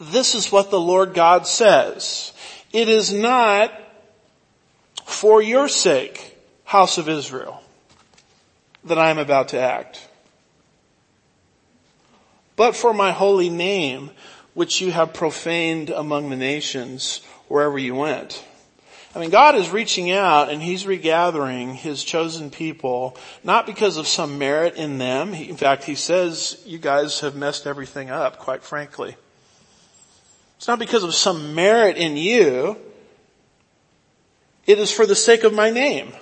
[0.00, 2.32] this is what the Lord God says.
[2.72, 3.72] It is not
[5.04, 7.62] for your sake, house of Israel,
[8.84, 10.08] that I am about to act.
[12.56, 14.10] But for my holy name,
[14.54, 18.44] which you have profaned among the nations wherever you went.
[19.14, 24.08] I mean, God is reaching out and He's regathering His chosen people, not because of
[24.08, 25.34] some merit in them.
[25.34, 29.16] in fact, He says, you guys have messed everything up, quite frankly.
[30.56, 32.76] It's not because of some merit in you.
[34.66, 36.12] It is for the sake of my name.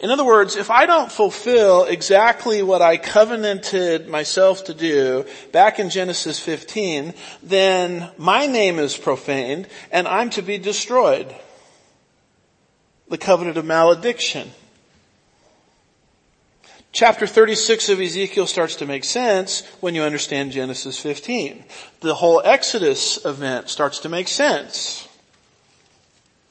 [0.00, 5.78] In other words, if I don't fulfill exactly what I covenanted myself to do back
[5.78, 7.12] in Genesis 15,
[7.42, 11.34] then my name is profaned and I'm to be destroyed.
[13.08, 14.52] The covenant of malediction.
[16.94, 21.64] Chapter 36 of Ezekiel starts to make sense when you understand Genesis 15.
[22.02, 25.08] The whole Exodus event starts to make sense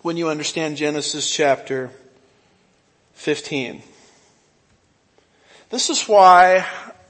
[0.02, 1.91] when you understand Genesis chapter
[3.14, 3.84] 15.
[5.70, 6.66] This is why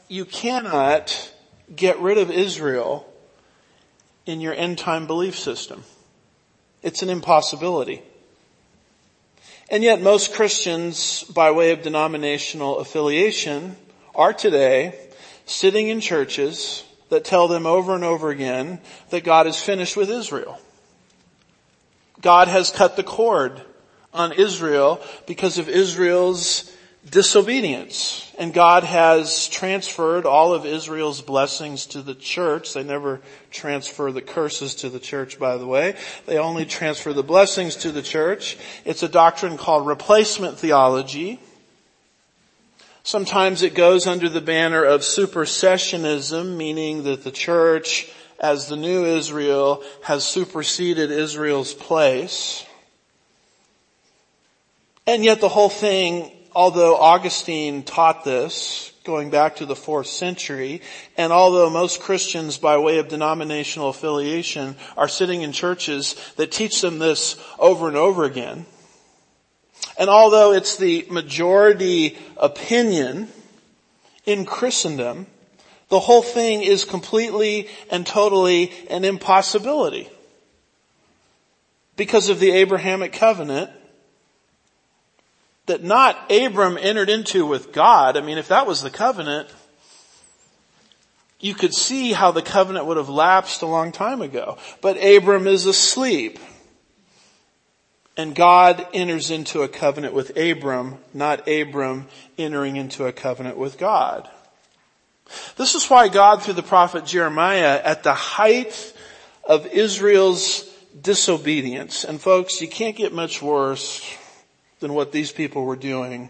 [0.08, 1.34] you cannot
[1.76, 3.12] get rid of Israel
[4.28, 5.84] in your end time belief system.
[6.84, 8.04] It's an impossibility.
[9.74, 13.76] And yet most Christians, by way of denominational affiliation,
[14.14, 14.94] are today
[15.48, 20.12] sitting in churches that tell them over and over again that God is finished with
[20.12, 20.62] Israel.
[22.22, 23.64] God has cut the cord
[24.14, 26.72] on Israel because of Israel's
[27.10, 28.32] disobedience.
[28.38, 32.74] And God has transferred all of Israel's blessings to the church.
[32.74, 35.96] They never transfer the curses to the church, by the way.
[36.26, 38.58] They only transfer the blessings to the church.
[38.86, 41.40] It's a doctrine called replacement theology.
[43.04, 49.06] Sometimes it goes under the banner of supersessionism, meaning that the church as the new
[49.06, 52.66] Israel has superseded Israel's place.
[55.06, 60.82] And yet the whole thing, although Augustine taught this, going back to the fourth century,
[61.18, 66.82] and although most Christians by way of denominational affiliation are sitting in churches that teach
[66.82, 68.66] them this over and over again,
[69.98, 73.28] and although it's the majority opinion
[74.26, 75.28] in Christendom,
[75.90, 80.10] the whole thing is completely and totally an impossibility.
[81.96, 83.70] Because of the Abrahamic covenant
[85.66, 88.18] that not Abram entered into with God.
[88.18, 89.50] I mean, if that was the covenant,
[91.40, 94.58] you could see how the covenant would have lapsed a long time ago.
[94.82, 96.40] But Abram is asleep.
[98.16, 102.08] And God enters into a covenant with Abram, not Abram
[102.38, 104.30] entering into a covenant with God.
[105.58, 108.94] This is why God through the prophet Jeremiah at the height
[109.44, 114.16] of Israel's disobedience, and folks, you can't get much worse
[114.84, 116.30] than what these people were doing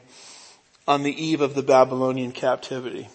[0.87, 3.09] on the eve of the Babylonian captivity.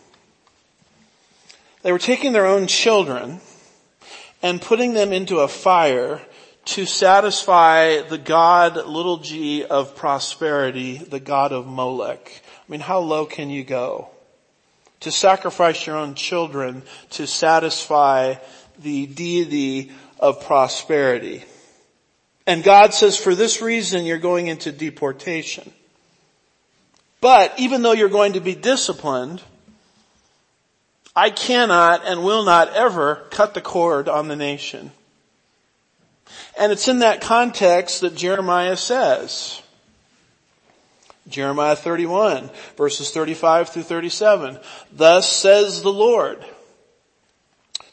[1.82, 3.40] They were taking their own children
[4.42, 6.20] and putting them into a fire
[6.64, 12.42] to satisfy the God, little g, of prosperity, the God of Molech.
[12.68, 14.08] I mean, how low can you go?
[15.00, 18.34] To sacrifice your own children to satisfy
[18.80, 21.44] the deity of prosperity.
[22.48, 25.70] And God says for this reason you're going into deportation.
[27.20, 29.42] But even though you're going to be disciplined,
[31.14, 34.92] I cannot and will not ever cut the cord on the nation.
[36.58, 39.60] And it's in that context that Jeremiah says,
[41.28, 44.58] Jeremiah 31 verses 35 through 37,
[44.90, 46.42] thus says the Lord,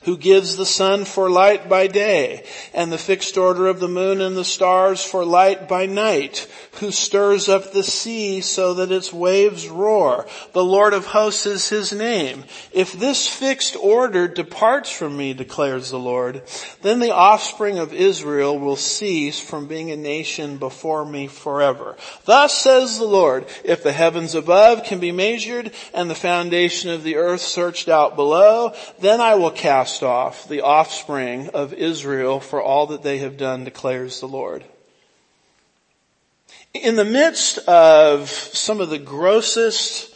[0.06, 2.44] who gives the sun for light by day
[2.74, 6.92] and the fixed order of the moon and the stars for light by night, who
[6.92, 10.28] stirs up the sea so that its waves roar.
[10.54, 12.44] The Lord of hosts is his name.
[12.72, 16.44] If this fixed order departs from me, declares the Lord,
[16.84, 21.98] then the offspring of Israel will cease from being a nation before me forever.
[22.26, 27.04] Thus says the Lord, if the heavens above can be measured and the foundation of
[27.04, 32.62] the earth searched out below, then I will cast off the offspring of Israel for
[32.62, 34.64] all that they have done, declares the Lord.
[36.74, 40.14] In the midst of some of the grossest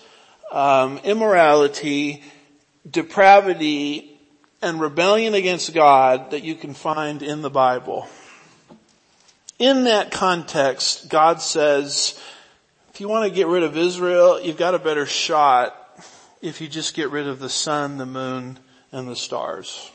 [0.52, 2.24] um, immorality,
[2.90, 4.20] depravity,
[4.62, 8.08] and rebellion against God that you can find in the Bible,
[9.58, 12.20] in that context, God says,
[12.94, 15.76] if you want to get rid of Israel, you've got a better shot
[16.42, 18.60] if you just get rid of the sun, the moon,
[18.92, 19.92] and the stars.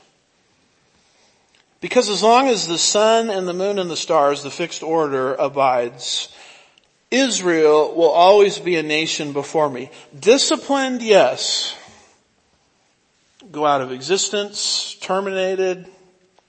[1.81, 5.35] Because as long as the sun and the moon and the stars, the fixed order
[5.35, 6.33] abides,
[7.11, 9.91] Israel will always be a nation before me.
[10.19, 11.77] Disciplined, yes.
[13.53, 15.87] Go out of existence, terminated,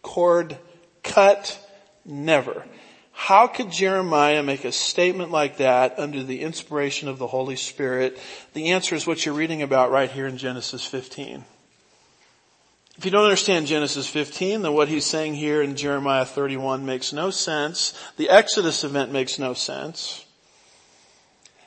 [0.01, 0.57] cord
[1.03, 1.59] cut,
[2.05, 2.65] never.
[3.11, 8.19] How could Jeremiah make a statement like that under the inspiration of the Holy Spirit?
[8.53, 11.45] The answer is what you're reading about right here in Genesis 15.
[12.97, 17.11] If you don't understand Genesis 15, then what he's saying here in Jeremiah 31 makes
[17.11, 17.93] no sense.
[18.15, 20.25] The Exodus event makes no sense.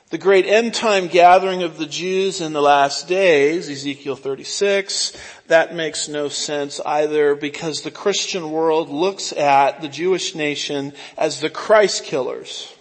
[0.09, 5.13] The great end time gathering of the Jews in the last days, Ezekiel 36,
[5.45, 11.41] that makes no sense either because the Christian world looks at the Jewish nation as
[11.41, 12.73] the Christ killers.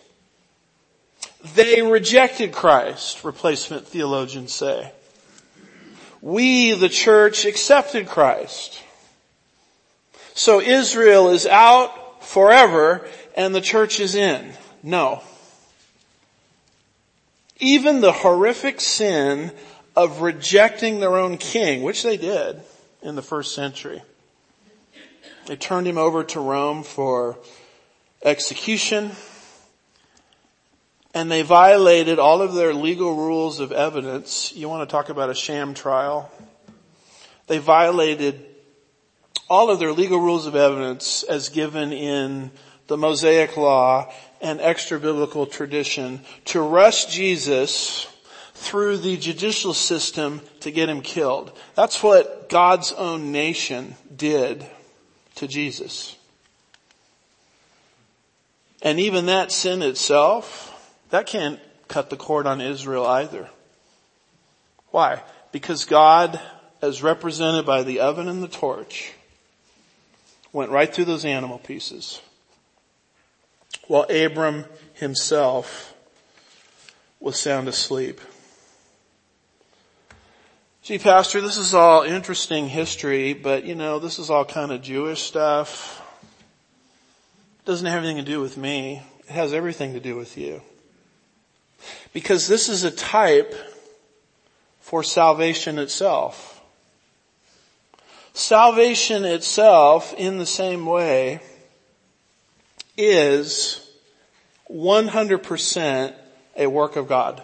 [1.54, 4.92] They rejected Christ, replacement theologians say
[6.20, 8.82] we, the church, accepted Christ.
[10.34, 13.06] So Israel is out forever
[13.36, 14.52] and the church is in.
[14.82, 15.22] No.
[17.60, 19.52] Even the horrific sin
[19.96, 22.60] of rejecting their own king, which they did
[23.02, 24.02] in the first century.
[25.46, 27.38] They turned him over to Rome for
[28.22, 29.10] execution
[31.18, 34.52] and they violated all of their legal rules of evidence.
[34.54, 36.30] You want to talk about a sham trial?
[37.48, 38.46] They violated
[39.50, 42.52] all of their legal rules of evidence as given in
[42.86, 48.06] the Mosaic law and extra biblical tradition to rush Jesus
[48.54, 51.50] through the judicial system to get him killed.
[51.74, 54.64] That's what God's own nation did
[55.34, 56.16] to Jesus.
[58.82, 60.76] And even that sin itself
[61.10, 63.48] that can't cut the cord on Israel either.
[64.90, 65.22] Why?
[65.52, 66.40] Because God,
[66.82, 69.12] as represented by the oven and the torch,
[70.52, 72.20] went right through those animal pieces.
[73.86, 75.94] While Abram himself
[77.20, 78.20] was sound asleep.
[80.82, 84.80] Gee, Pastor, this is all interesting history, but you know, this is all kind of
[84.80, 86.02] Jewish stuff.
[87.60, 89.02] It doesn't have anything to do with me.
[89.20, 90.62] It has everything to do with you.
[92.12, 93.54] Because this is a type
[94.80, 96.62] for salvation itself.
[98.32, 101.40] Salvation itself, in the same way,
[102.96, 103.90] is
[104.70, 106.14] 100%
[106.56, 107.42] a work of God.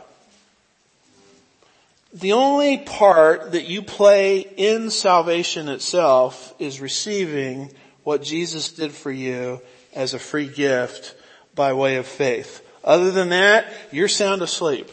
[2.13, 7.73] The only part that you play in salvation itself is receiving
[8.05, 9.61] what Jesus did for you
[9.93, 11.17] as a free gift
[11.55, 12.64] by way of faith.
[12.85, 14.91] Other than that, you're sound asleep.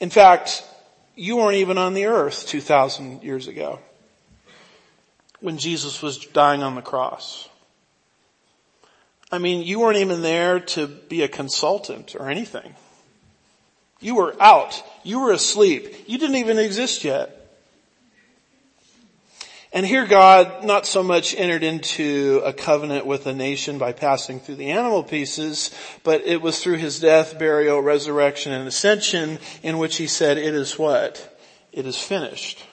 [0.00, 0.64] In fact,
[1.14, 3.78] you weren't even on the earth 2,000 years ago
[5.40, 7.48] when Jesus was dying on the cross.
[9.30, 12.74] I mean, you weren't even there to be a consultant or anything.
[14.00, 14.82] You were out.
[15.04, 16.04] You were asleep.
[16.06, 17.37] You didn't even exist yet.
[19.72, 24.40] And here God not so much entered into a covenant with a nation by passing
[24.40, 25.70] through the animal pieces,
[26.04, 30.54] but it was through his death, burial, resurrection, and ascension in which he said, it
[30.54, 31.38] is what?
[31.70, 32.64] It is finished.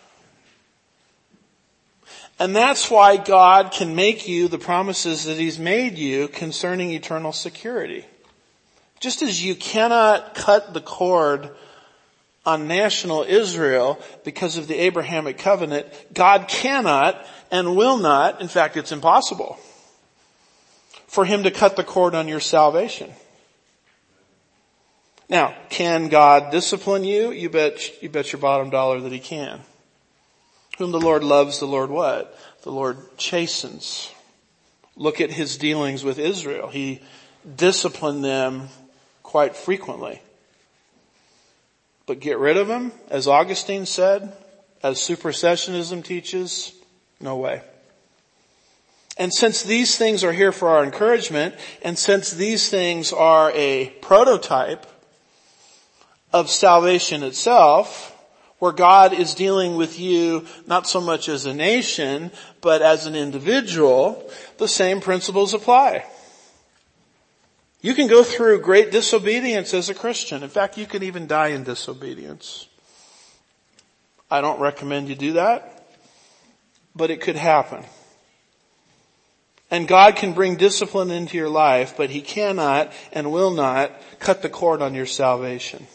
[2.39, 7.31] And that's why God can make you the promises that he's made you concerning eternal
[7.31, 8.05] security.
[8.99, 11.51] Just as you cannot cut the cord
[12.45, 18.77] on national Israel because of the Abrahamic covenant, God cannot and will not, in fact
[18.77, 19.57] it's impossible,
[21.07, 23.11] for him to cut the cord on your salvation.
[25.27, 27.31] Now, can God discipline you?
[27.31, 29.61] You bet, you bet your bottom dollar that he can.
[30.77, 32.37] Whom the Lord loves, the Lord what?
[32.61, 34.11] The Lord chastens.
[34.95, 36.67] Look at his dealings with Israel.
[36.67, 37.01] He
[37.55, 38.69] disciplined them
[39.23, 40.21] quite frequently.
[42.06, 44.32] But get rid of them, as Augustine said,
[44.84, 46.74] as supersessionism teaches,
[47.20, 47.62] no way.
[49.18, 53.89] And since these things are here for our encouragement, and since these things are a
[54.01, 54.86] prototype
[56.34, 58.12] of salvation itself,
[58.60, 62.32] where God is dealing with you not so much as a nation,
[62.62, 66.06] but as an individual, the same principles apply.
[67.86, 70.41] You can go through great disobedience as a Christian.
[70.41, 72.67] In fact, you can even die in disobedience.
[74.31, 75.88] I don't recommend you do that,
[76.95, 77.86] but it could happen.
[79.69, 84.41] And God can bring discipline into your life, but He cannot and will not cut
[84.41, 85.86] the cord on your salvation.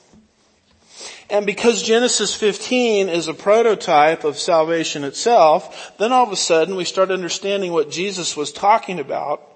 [1.29, 6.77] And because Genesis 15 is a prototype of salvation itself, then all of a sudden
[6.77, 9.50] we start understanding what Jesus was talking about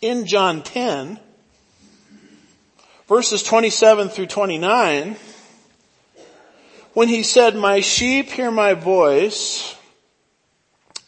[0.00, 1.18] in John 10,
[3.08, 5.16] verses 27 through 29,
[6.94, 9.76] when he said, my sheep hear my voice,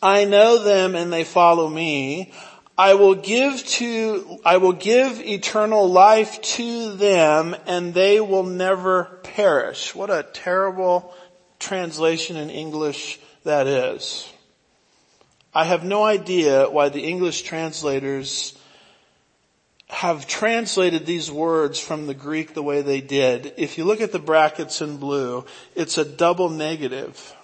[0.02, 2.32] I know them and they follow me.
[2.78, 9.20] I will give to, I will give eternal life to them and they will never
[9.22, 9.94] perish.
[9.94, 11.14] What a terrible
[11.58, 14.32] translation in English that is.
[15.52, 18.56] I have no idea why the English translators
[19.90, 23.52] have translated these words from the Greek the way they did.
[23.56, 27.34] If you look at the brackets in blue, it's a double negative.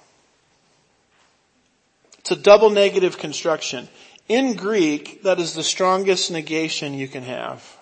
[2.19, 3.89] It's a double negative construction.
[4.29, 7.77] In Greek, that is the strongest negation you can have.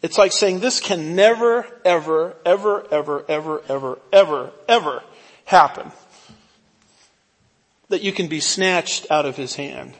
[0.00, 5.02] It's like saying this can never, ever, ever, ever, ever, ever, ever, ever
[5.44, 5.90] happen.
[7.88, 9.94] That you can be snatched out of his hand.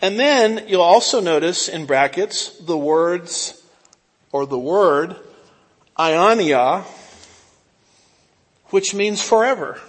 [0.00, 3.60] And then you'll also notice in brackets the words
[4.30, 5.16] or the word
[5.98, 6.84] aionios,
[8.66, 9.80] which means forever.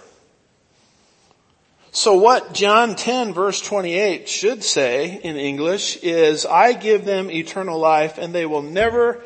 [1.92, 7.78] So what John 10 verse 28 should say in English is, I give them eternal
[7.78, 9.22] life and they will never,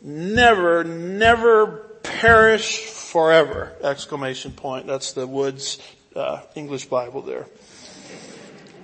[0.00, 1.66] never, never
[2.02, 3.72] perish forever!
[3.82, 4.86] Exclamation point.
[4.86, 5.78] That's the Woods
[6.14, 7.46] uh, English Bible there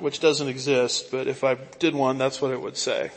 [0.00, 3.10] which doesn't exist, but if I did one, that's what it would say.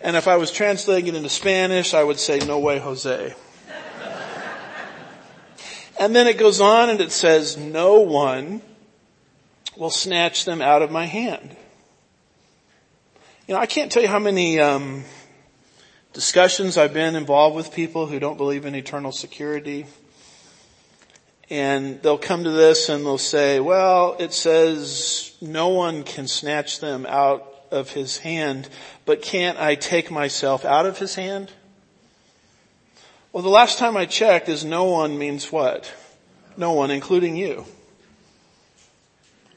[0.00, 3.34] And if I was translating it into Spanish, I would say, no way, Jose.
[6.00, 8.62] and then it goes on and it says, no one
[9.76, 11.54] will snatch them out of my hand.
[13.46, 15.04] You know, I can't tell you how many, um,
[16.12, 19.86] discussions I've been involved with people who don't believe in eternal security.
[21.50, 26.78] And they'll come to this and they'll say, well, it says no one can snatch
[26.78, 28.68] them out of his hand,
[29.04, 31.50] but can't I take myself out of his hand?
[33.32, 35.92] Well, the last time I checked is no one means what?
[36.56, 37.64] No one, including you.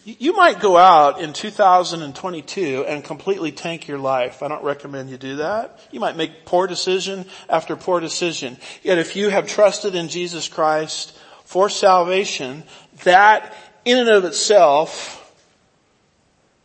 [0.06, 4.44] You might go out in 2022 and completely tank your life.
[4.44, 5.80] I don't recommend you do that.
[5.92, 8.58] You might make poor decision after poor decision.
[8.84, 11.18] Yet if you have trusted in Jesus Christ
[11.54, 12.64] for salvation,
[13.04, 13.54] that
[13.86, 15.32] in and of itself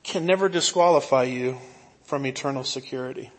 [0.03, 1.59] can never disqualify you
[2.05, 3.31] from eternal security.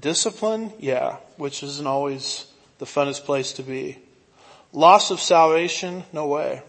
[0.00, 2.46] Discipline, yeah, which isn't always
[2.78, 3.98] the funnest place to be.
[4.72, 6.62] Loss of salvation, no way.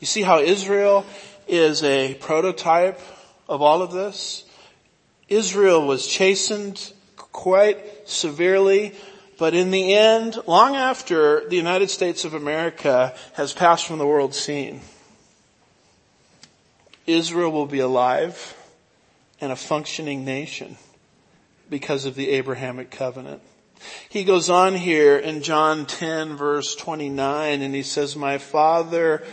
[0.00, 1.06] You see how Israel
[1.46, 3.00] is a prototype
[3.48, 4.44] of all of this?
[5.28, 8.96] Israel was chastened quite severely,
[9.38, 14.06] but in the end, long after the United States of America has passed from the
[14.06, 14.80] world scene,
[17.06, 18.54] Israel will be alive
[19.40, 20.76] and a functioning nation
[21.70, 23.40] because of the Abrahamic covenant.
[24.08, 29.24] He goes on here in John 10 verse 29 and he says, my father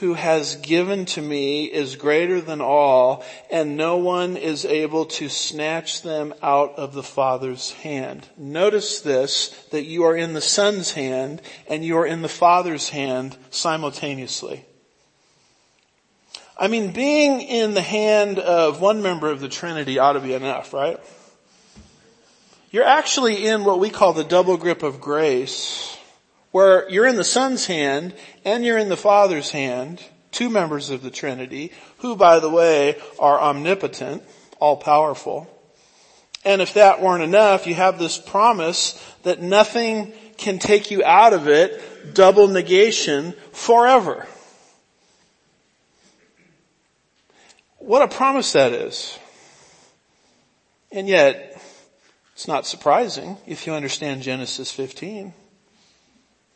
[0.00, 5.28] who has given to me is greater than all, and no one is able to
[5.28, 8.28] snatch them out of the Father's hand.
[8.36, 12.88] Notice this, that you are in the Son's hand and you are in the Father's
[12.88, 14.64] hand simultaneously.
[16.56, 20.34] I mean, being in the hand of one member of the Trinity ought to be
[20.34, 21.00] enough, right?
[22.70, 25.96] You're actually in what we call the double grip of grace,
[26.54, 30.00] where you're in the Son's hand and you're in the Father's hand,
[30.30, 34.22] two members of the Trinity, who by the way are omnipotent,
[34.60, 35.50] all powerful.
[36.44, 38.92] And if that weren't enough, you have this promise
[39.24, 44.24] that nothing can take you out of it, double negation, forever.
[47.78, 49.18] What a promise that is.
[50.92, 51.60] And yet,
[52.32, 55.34] it's not surprising if you understand Genesis 15.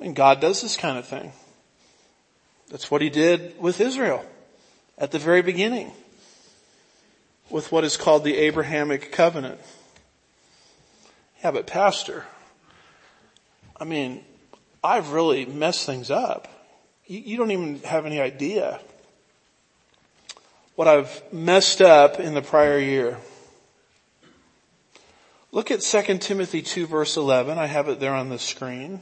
[0.00, 1.32] And God does this kind of thing.
[2.70, 4.24] That's what he did with Israel
[4.96, 5.92] at the very beginning
[7.50, 9.60] with what is called the Abrahamic covenant.
[11.42, 12.26] Yeah, but pastor,
[13.80, 14.24] I mean,
[14.82, 16.48] I've really messed things up.
[17.06, 18.80] You, you don't even have any idea
[20.74, 23.18] what I've messed up in the prior year.
[25.50, 27.58] Look at 2 Timothy 2 verse 11.
[27.58, 29.00] I have it there on the screen.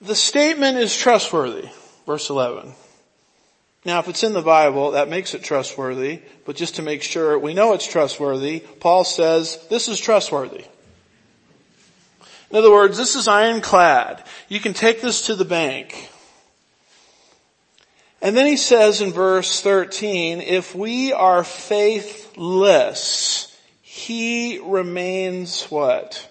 [0.00, 1.68] The statement is trustworthy,
[2.06, 2.72] verse 11.
[3.84, 7.38] Now if it's in the Bible, that makes it trustworthy, but just to make sure
[7.38, 10.64] we know it's trustworthy, Paul says, this is trustworthy.
[12.50, 14.24] In other words, this is ironclad.
[14.48, 16.10] You can take this to the bank.
[18.22, 26.28] And then he says in verse 13, if we are faithless, he remains what?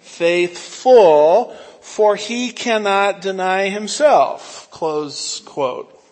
[0.00, 4.68] Faithful, for he cannot deny himself.
[4.70, 6.02] Close quote.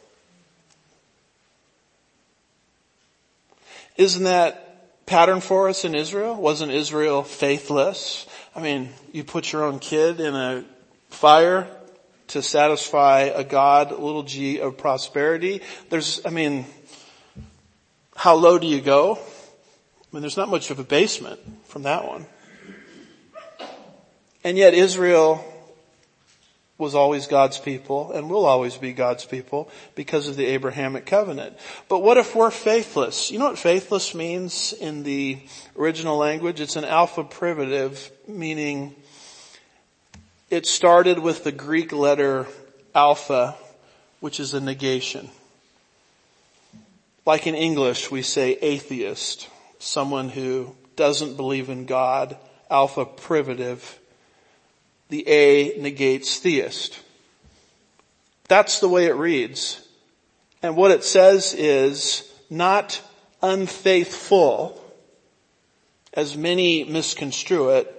[3.96, 6.34] Isn't that pattern for us in Israel?
[6.34, 8.26] Wasn't Israel faithless?
[8.54, 10.62] I mean, you put your own kid in a
[11.08, 11.66] fire
[12.28, 15.62] to satisfy a God, little g of prosperity.
[15.88, 16.66] There's, I mean,
[18.14, 19.14] how low do you go?
[19.14, 19.18] I
[20.12, 22.26] mean, there's not much of a basement from that one.
[24.44, 25.48] And yet Israel
[26.82, 31.56] was always God's people and will always be God's people because of the Abrahamic covenant.
[31.88, 33.30] But what if we're faithless?
[33.30, 35.38] You know what faithless means in the
[35.78, 36.60] original language?
[36.60, 38.96] It's an alpha privative, meaning
[40.50, 42.48] it started with the Greek letter
[42.94, 43.54] alpha,
[44.18, 45.30] which is a negation.
[47.24, 52.36] Like in English, we say atheist, someone who doesn't believe in God,
[52.68, 54.00] alpha privative
[55.12, 56.98] the A negates theist.
[58.48, 59.86] That's the way it reads.
[60.62, 62.98] And what it says is not
[63.42, 64.82] unfaithful,
[66.14, 67.94] as many misconstrue it,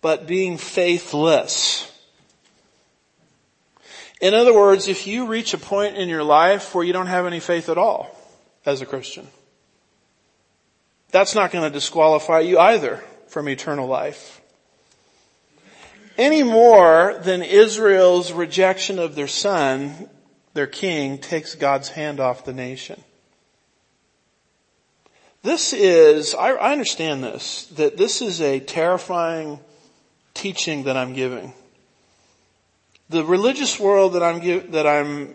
[0.00, 1.90] but being faithless.
[4.20, 7.26] In other words, if you reach a point in your life where you don't have
[7.26, 8.16] any faith at all
[8.64, 9.26] as a Christian,
[11.10, 14.41] that's not going to disqualify you either from eternal life
[16.18, 20.08] any more than Israel's rejection of their son,
[20.54, 23.02] their king, takes God's hand off the nation.
[25.42, 29.58] This is, I, I understand this, that this is a terrifying
[30.34, 31.52] teaching that I'm giving.
[33.08, 35.34] The religious world that I'm, that I'm,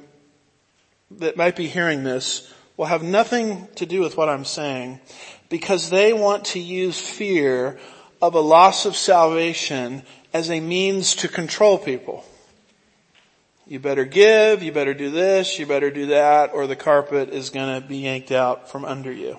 [1.11, 5.01] that might be hearing this will have nothing to do with what I'm saying
[5.49, 7.77] because they want to use fear
[8.21, 10.03] of a loss of salvation
[10.33, 12.25] as a means to control people.
[13.65, 17.49] You better give, you better do this, you better do that, or the carpet is
[17.49, 19.37] gonna be yanked out from under you.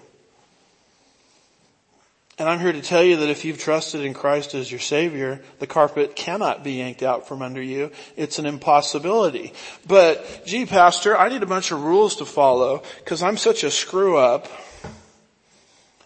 [2.39, 5.41] And I'm here to tell you that if you've trusted in Christ as your Savior,
[5.59, 7.91] the carpet cannot be yanked out from under you.
[8.17, 9.55] It's an impossibility.
[9.89, 13.73] But, gee, Pastor, I need a bunch of rules to follow because I'm such a
[13.73, 14.47] screw up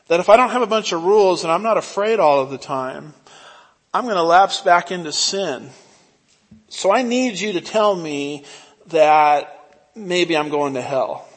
[0.09, 2.49] that if I don't have a bunch of rules and I'm not afraid all of
[2.49, 3.13] the time,
[3.95, 5.71] I'm going to lapse back into sin.
[6.69, 8.45] So I need you to tell me
[8.87, 11.29] that maybe I'm going to hell.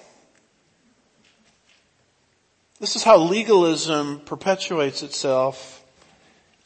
[2.80, 5.84] This is how legalism perpetuates itself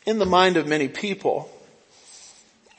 [0.06, 1.50] in the mind of many people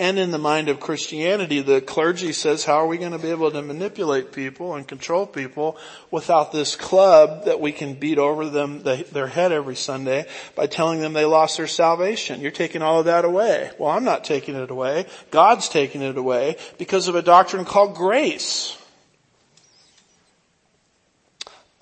[0.01, 1.61] and in the mind of Christianity.
[1.61, 5.26] The clergy says, how are we going to be able to manipulate people and control
[5.26, 5.76] people
[6.11, 10.24] without this club that we can beat over them, their head every Sunday
[10.55, 12.40] by telling them they lost their salvation?
[12.40, 13.70] You're taking all of that away.
[13.78, 15.05] Well, I'm not taking it away.
[15.30, 18.78] God's taking it away because of a doctrine called grace.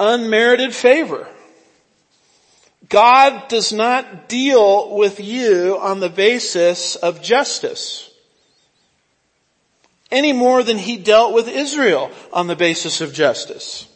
[0.00, 1.28] Unmerited favor.
[2.88, 8.07] God does not deal with you on the basis of justice
[10.10, 13.86] any more than he dealt with Israel on the basis of justice.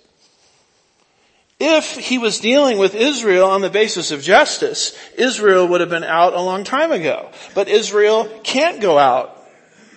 [1.65, 6.03] If he was dealing with Israel on the basis of justice, Israel would have been
[6.03, 7.31] out a long time ago.
[7.55, 9.39] But Israel can't go out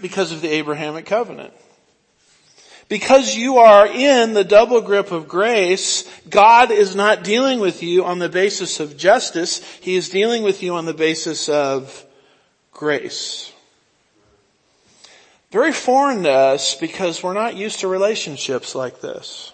[0.01, 1.53] because of the Abrahamic covenant.
[2.87, 8.05] Because you are in the double grip of grace, God is not dealing with you
[8.05, 9.63] on the basis of justice.
[9.81, 12.05] He is dealing with you on the basis of
[12.71, 13.51] grace.
[15.55, 19.53] Very foreign to us because we're not used to relationships like this.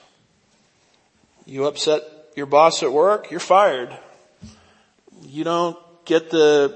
[1.45, 2.01] You upset
[2.35, 3.95] your boss at work, you're fired.
[5.21, 6.73] You don't get to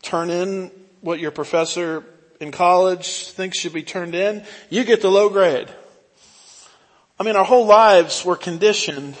[0.00, 0.70] turn in
[1.02, 2.02] what your professor
[2.40, 5.68] in college thinks should be turned in, you get the low grade.
[7.20, 9.16] I mean, our whole lives were conditioned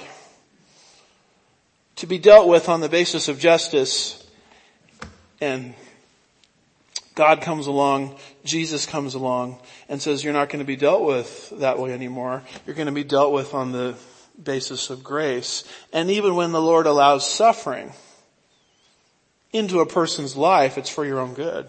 [1.96, 4.26] to be dealt with on the basis of justice
[5.42, 5.74] and
[7.14, 11.50] God comes along, Jesus comes along and says you're not going to be dealt with
[11.58, 12.42] that way anymore.
[12.66, 13.94] You're going to be dealt with on the
[14.42, 15.64] basis of grace.
[15.92, 17.92] And even when the Lord allows suffering
[19.52, 21.68] into a person's life, it's for your own good.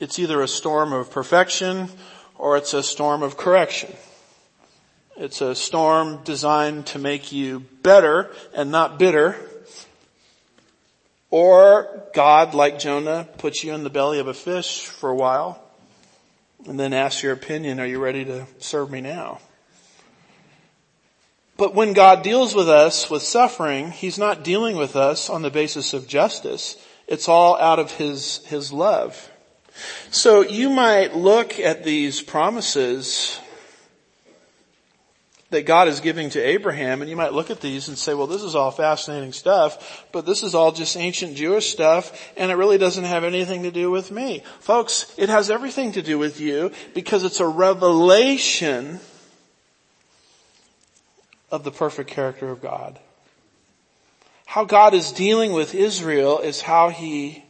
[0.00, 1.88] It's either a storm of perfection
[2.36, 3.94] or it's a storm of correction.
[5.16, 9.36] It's a storm designed to make you better and not bitter.
[11.30, 15.62] Or God, like Jonah, puts you in the belly of a fish for a while
[16.66, 19.40] and then asks your opinion, are you ready to serve me now?
[21.56, 25.50] But when God deals with us with suffering, He's not dealing with us on the
[25.50, 26.76] basis of justice.
[27.08, 29.30] It's all out of His, His love.
[30.10, 33.40] So you might look at these promises
[35.50, 38.26] that God is giving to Abraham and you might look at these and say, well,
[38.26, 42.56] this is all fascinating stuff, but this is all just ancient Jewish stuff and it
[42.56, 44.42] really doesn't have anything to do with me.
[44.60, 49.00] Folks, it has everything to do with you because it's a revelation
[51.50, 52.98] of the perfect character of God.
[54.44, 57.44] How God is dealing with Israel is how he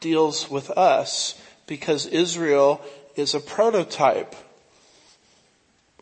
[0.00, 2.82] deals with us because Israel
[3.16, 4.34] is a prototype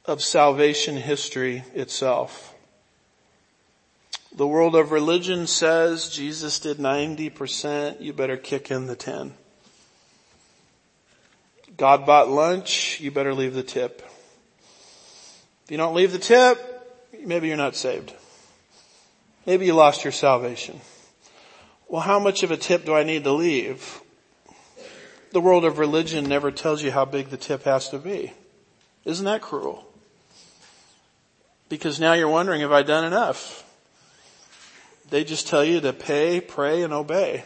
[0.07, 2.55] of salvation history itself.
[4.35, 9.35] The world of religion says Jesus did 90%, you better kick in the 10.
[11.77, 14.03] God bought lunch, you better leave the tip.
[15.65, 16.59] If you don't leave the tip,
[17.25, 18.13] maybe you're not saved.
[19.47, 20.81] Maybe you lost your salvation.
[21.89, 24.01] Well, how much of a tip do I need to leave?
[25.33, 28.33] The world of religion never tells you how big the tip has to be.
[29.05, 29.90] Isn't that cruel?
[31.71, 33.65] Because now you're wondering, have I done enough?
[35.09, 37.45] They just tell you to pay, pray, and obey.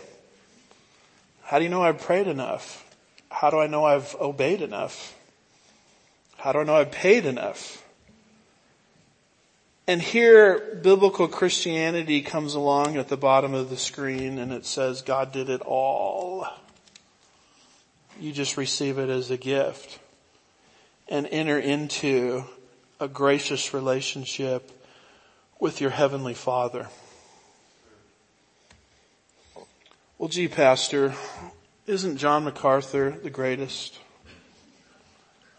[1.44, 2.84] How do you know I've prayed enough?
[3.30, 5.14] How do I know I've obeyed enough?
[6.38, 7.84] How do I know I've paid enough?
[9.86, 15.02] And here, biblical Christianity comes along at the bottom of the screen and it says,
[15.02, 16.48] God did it all.
[18.18, 19.98] You just receive it as a gift
[21.08, 22.44] and enter into
[23.04, 24.70] a gracious relationship
[25.60, 26.88] with your heavenly father.
[30.16, 31.12] Well, gee, pastor,
[31.86, 33.98] Isn't John MacArthur the greatest?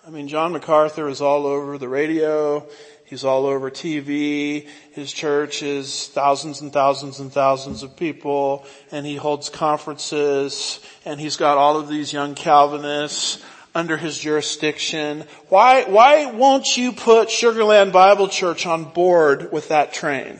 [0.07, 2.67] I mean, John MacArthur is all over the radio.
[3.05, 4.67] He's all over TV.
[4.93, 11.19] His church is thousands and thousands and thousands of people and he holds conferences and
[11.19, 13.43] he's got all of these young Calvinists
[13.75, 15.25] under his jurisdiction.
[15.49, 20.39] Why, why won't you put Sugar Land Bible Church on board with that train?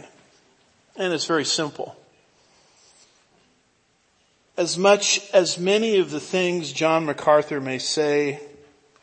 [0.96, 1.98] And it's very simple.
[4.56, 8.40] As much as many of the things John MacArthur may say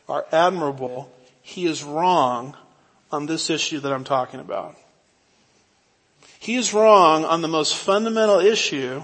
[0.09, 1.13] are admirable,
[1.43, 2.57] he is wrong
[3.11, 4.75] on this issue that I'm talking about.
[6.39, 9.03] He is wrong on the most fundamental issue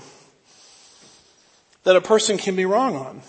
[1.84, 3.22] that a person can be wrong on.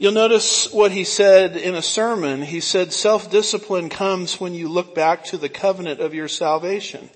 [0.00, 2.42] You'll notice what he said in a sermon.
[2.42, 7.10] He said self-discipline comes when you look back to the covenant of your salvation.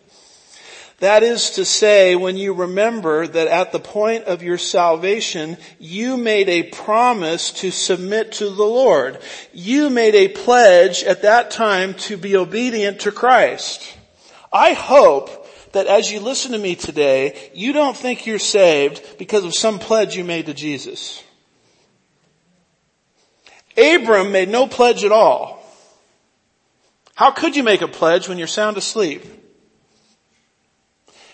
[0.99, 6.17] That is to say, when you remember that at the point of your salvation, you
[6.17, 9.21] made a promise to submit to the Lord.
[9.53, 13.97] You made a pledge at that time to be obedient to Christ.
[14.53, 19.45] I hope that as you listen to me today, you don't think you're saved because
[19.45, 21.23] of some pledge you made to Jesus.
[23.77, 25.63] Abram made no pledge at all.
[27.15, 29.25] How could you make a pledge when you're sound asleep?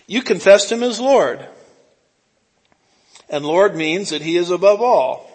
[0.07, 1.47] You confessed him as Lord.
[3.28, 5.28] And Lord means that he is above all.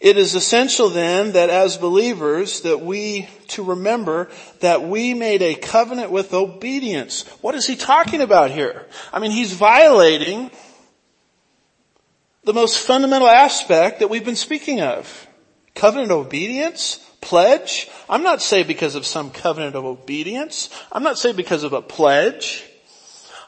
[0.00, 5.54] It is essential then that as believers that we to remember that we made a
[5.54, 7.28] covenant with obedience.
[7.42, 8.86] What is he talking about here?
[9.12, 10.50] I mean, he's violating
[12.44, 15.26] the most fundamental aspect that we've been speaking of.
[15.80, 17.88] Covenant obedience, pledge.
[18.06, 20.68] I'm not saved because of some covenant of obedience.
[20.92, 22.62] I'm not saved because of a pledge.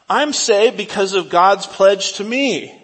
[0.09, 2.74] I'm saved because of God's pledge to me.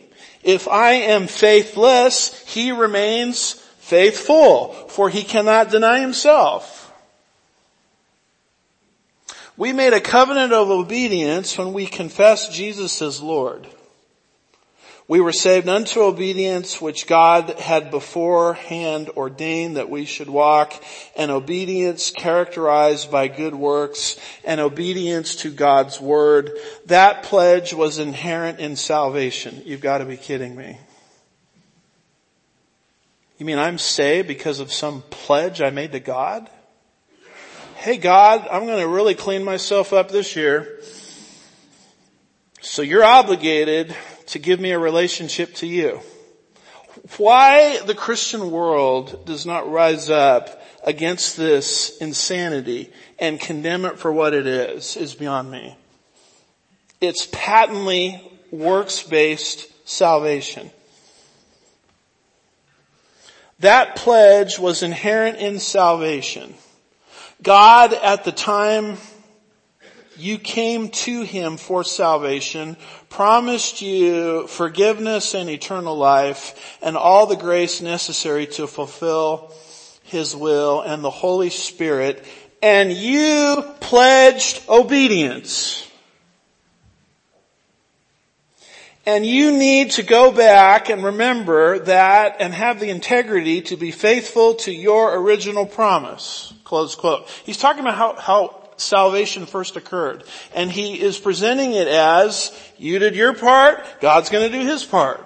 [0.43, 6.93] If I am faithless, He remains faithful, for He cannot deny Himself.
[9.57, 13.67] We made a covenant of obedience when we confessed Jesus as Lord.
[15.09, 20.75] We were saved unto obedience which God had beforehand ordained that we should walk,
[21.17, 26.51] an obedience characterized by good works, and obedience to God's word.
[26.87, 29.63] That pledge was inherent in salvation.
[29.65, 30.79] You've got to be kidding me.
[33.39, 36.51] You mean I'm saved because of some pledge I made to God?
[37.77, 40.81] Hey God, I'm going to really clean myself up this year.
[42.61, 43.97] So you're obligated
[44.29, 46.01] to give me a relationship to you.
[47.17, 54.13] Why the Christian world does not rise up against this insanity and condemn it for
[54.13, 55.77] what it is, is beyond me.
[57.01, 58.21] It's patently
[58.51, 60.71] works-based salvation.
[63.61, 66.55] That pledge was inherent in salvation.
[67.43, 68.99] God at the time
[70.17, 72.77] you came to him for salvation,
[73.09, 79.53] promised you forgiveness and eternal life and all the grace necessary to fulfill
[80.05, 82.25] his will and the Holy Spirit,
[82.63, 85.85] and you pledged obedience.
[89.07, 93.91] And you need to go back and remember that and have the integrity to be
[93.91, 96.53] faithful to your original promise.
[96.65, 97.27] Close quote.
[97.45, 100.25] He's talking about how, how salvation first occurred.
[100.55, 105.25] And he is presenting it as, you did your part, God's gonna do his part.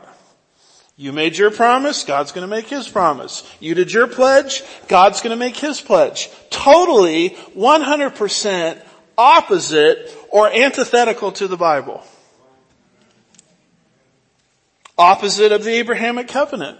[0.96, 3.42] You made your promise, God's gonna make his promise.
[3.60, 6.30] You did your pledge, God's gonna make his pledge.
[6.50, 8.80] Totally, 100%
[9.16, 12.04] opposite or antithetical to the Bible.
[14.98, 16.78] Opposite of the Abrahamic covenant.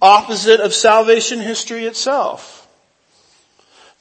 [0.00, 2.61] Opposite of salvation history itself.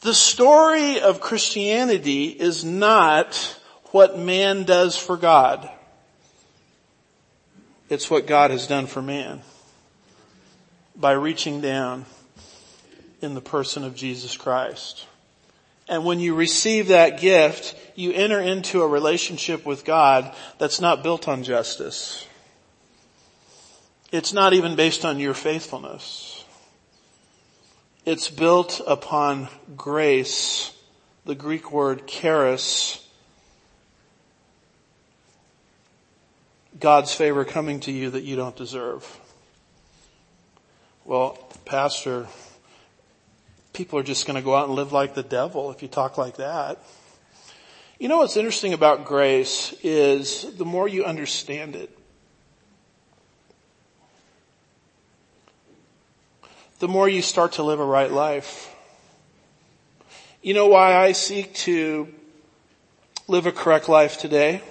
[0.01, 3.59] The story of Christianity is not
[3.91, 5.69] what man does for God.
[7.87, 9.41] It's what God has done for man
[10.95, 12.05] by reaching down
[13.21, 15.05] in the person of Jesus Christ.
[15.87, 21.03] And when you receive that gift, you enter into a relationship with God that's not
[21.03, 22.25] built on justice.
[24.11, 26.30] It's not even based on your faithfulness.
[28.03, 29.47] It's built upon
[29.77, 30.75] grace,
[31.23, 33.07] the Greek word charis,
[36.79, 39.19] God's favor coming to you that you don't deserve.
[41.05, 42.25] Well, pastor,
[43.71, 46.17] people are just going to go out and live like the devil if you talk
[46.17, 46.79] like that.
[47.99, 51.95] You know what's interesting about grace is the more you understand it,
[56.81, 58.75] the more you start to live a right life.
[60.41, 62.11] You know why I seek to
[63.27, 64.63] live a correct life today?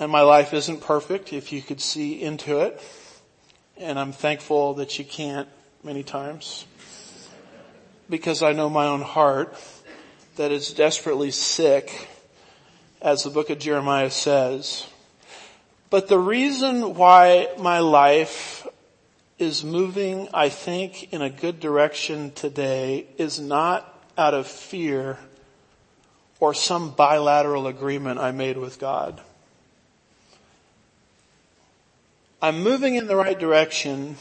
[0.00, 2.82] And my life isn't perfect if you could see into it.
[3.76, 5.46] And I'm thankful that you can't
[5.84, 6.64] many times.
[8.08, 9.54] Because I know my own heart
[10.36, 12.08] that is desperately sick,
[13.02, 14.86] as the book of Jeremiah says.
[15.90, 18.59] But the reason why my life
[19.40, 25.18] is moving, I think, in a good direction today is not out of fear
[26.38, 29.20] or some bilateral agreement I made with God.
[32.42, 34.16] I'm moving in the right direction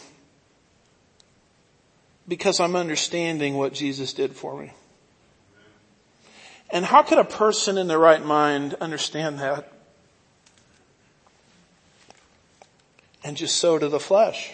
[2.27, 4.71] because I'm understanding what Jesus did for me.
[6.69, 9.73] And how could a person in their right mind understand that?
[13.23, 14.51] And just sow to the flesh.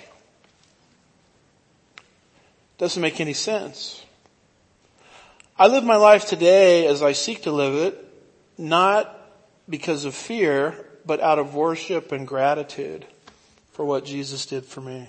[2.77, 4.03] Doesn't make any sense.
[5.57, 8.05] I live my life today as I seek to live it,
[8.57, 9.17] not
[9.69, 13.05] because of fear, but out of worship and gratitude
[13.71, 15.07] for what Jesus did for me.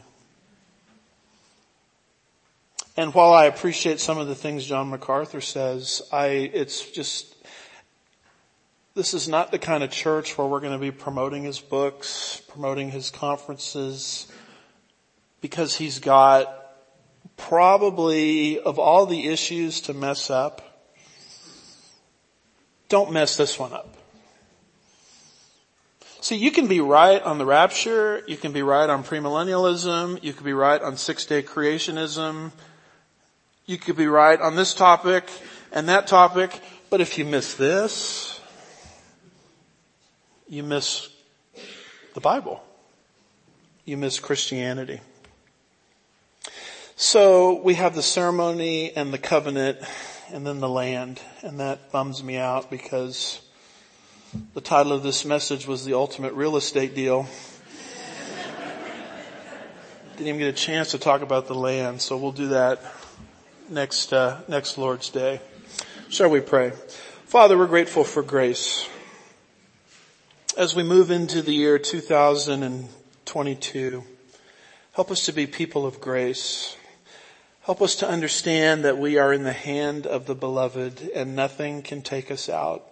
[2.97, 7.35] And while I appreciate some of the things John MacArthur says, I, it's just,
[8.95, 12.41] this is not the kind of church where we're going to be promoting his books,
[12.49, 14.31] promoting his conferences,
[15.41, 16.66] because he's got
[17.37, 20.63] probably of all the issues to mess up,
[22.89, 23.97] don't mess this one up.
[26.21, 30.33] See, you can be right on the rapture, you can be right on premillennialism, you
[30.33, 32.53] could be right on six day creationism,
[33.65, 35.29] you could be right on this topic
[35.73, 36.61] and that topic,
[36.91, 38.41] but if you miss this,
[40.49, 41.09] you miss
[42.15, 42.63] the Bible.
[43.85, 45.01] You miss Christianity.
[46.99, 49.81] So we have the ceremony and the covenant
[50.33, 53.43] and then the land and that bums me out because
[54.55, 57.29] the title of this message was the ultimate real estate deal.
[60.13, 62.81] Didn't even get a chance to talk about the land, so we'll do that
[63.69, 65.43] next uh, next Lord's Day.
[66.09, 66.73] Shall we pray?
[67.27, 68.89] Father, we're grateful for grace.
[70.57, 74.03] As we move into the year 2022,
[74.93, 76.75] help us to be people of grace.
[77.67, 81.83] Help us to understand that we are in the hand of the beloved and nothing
[81.83, 82.85] can take us out.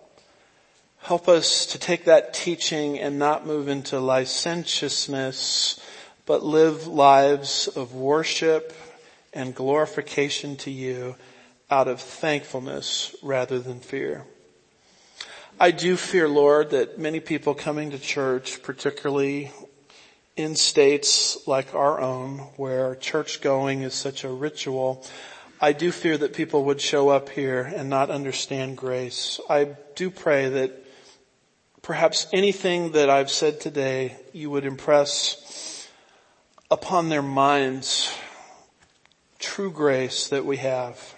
[0.98, 5.78] Help us to take that teaching and not move into licentiousness,
[6.26, 8.72] but live lives of worship
[9.32, 11.14] and glorification to you
[11.70, 14.24] out of thankfulness rather than fear.
[15.60, 19.52] I do fear, Lord, that many people coming to church, particularly
[20.36, 25.04] in states like our own where church going is such a ritual,
[25.60, 29.40] I do fear that people would show up here and not understand grace.
[29.48, 30.84] I do pray that
[31.82, 35.88] perhaps anything that I've said today, you would impress
[36.70, 38.12] upon their minds
[39.38, 41.14] true grace that we have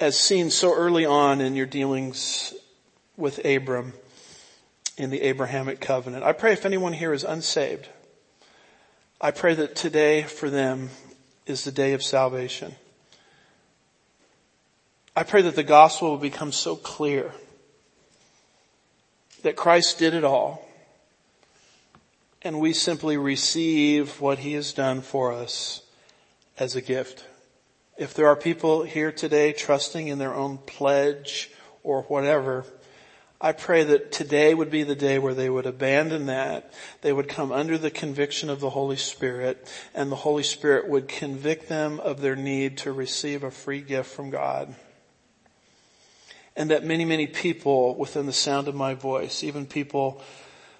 [0.00, 2.54] as seen so early on in your dealings
[3.16, 3.92] with Abram
[4.96, 6.24] in the Abrahamic covenant.
[6.24, 7.88] I pray if anyone here is unsaved,
[9.20, 10.90] I pray that today for them
[11.44, 12.76] is the day of salvation.
[15.16, 17.32] I pray that the gospel will become so clear
[19.42, 20.64] that Christ did it all
[22.42, 25.82] and we simply receive what he has done for us
[26.56, 27.24] as a gift.
[27.96, 31.50] If there are people here today trusting in their own pledge
[31.82, 32.64] or whatever,
[33.40, 36.72] I pray that today would be the day where they would abandon that.
[37.02, 41.06] They would come under the conviction of the Holy Spirit and the Holy Spirit would
[41.06, 44.74] convict them of their need to receive a free gift from God
[46.58, 50.20] and that many, many people within the sound of my voice, even people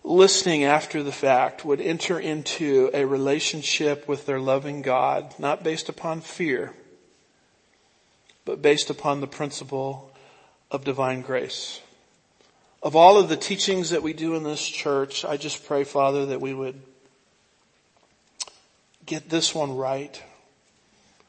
[0.03, 5.89] listening after the fact, would enter into a relationship with their loving God, not based
[5.89, 6.75] upon fear,
[8.45, 10.13] but based upon the principle
[10.69, 11.81] of divine grace.
[12.83, 16.27] Of all of the teachings that we do in this church, I just pray, Father,
[16.27, 16.81] that we would
[19.05, 20.23] get this one right.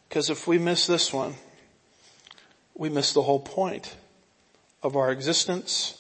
[0.08, 1.36] Because if we miss this one,
[2.76, 3.96] we miss the whole point
[4.84, 6.00] of our existence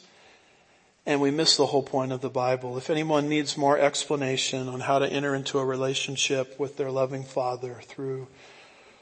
[1.05, 2.77] and we miss the whole point of the Bible.
[2.77, 7.23] If anyone needs more explanation on how to enter into a relationship with their loving
[7.23, 8.27] Father through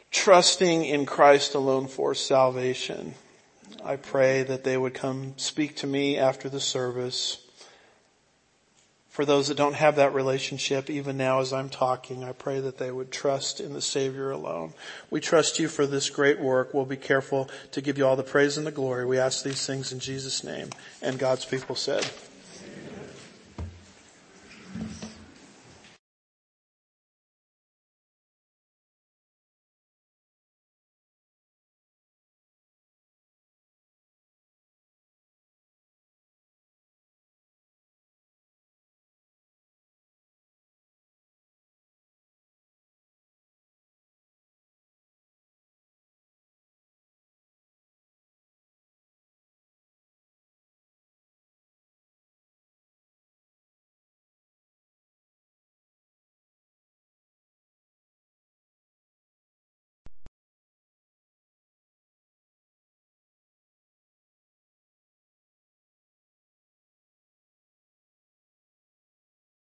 [0.09, 3.15] trusting in Christ alone for salvation,
[3.83, 7.47] I pray that they would come speak to me after the service
[9.17, 12.77] For those that don't have that relationship, even now as I'm talking, I pray that
[12.77, 14.73] they would trust in the Savior alone.
[15.09, 16.71] We trust you for this great work.
[16.71, 19.07] We'll be careful to give you all the praise and the glory.
[19.07, 20.69] We ask these things in Jesus' name.
[21.01, 22.05] And God's people said,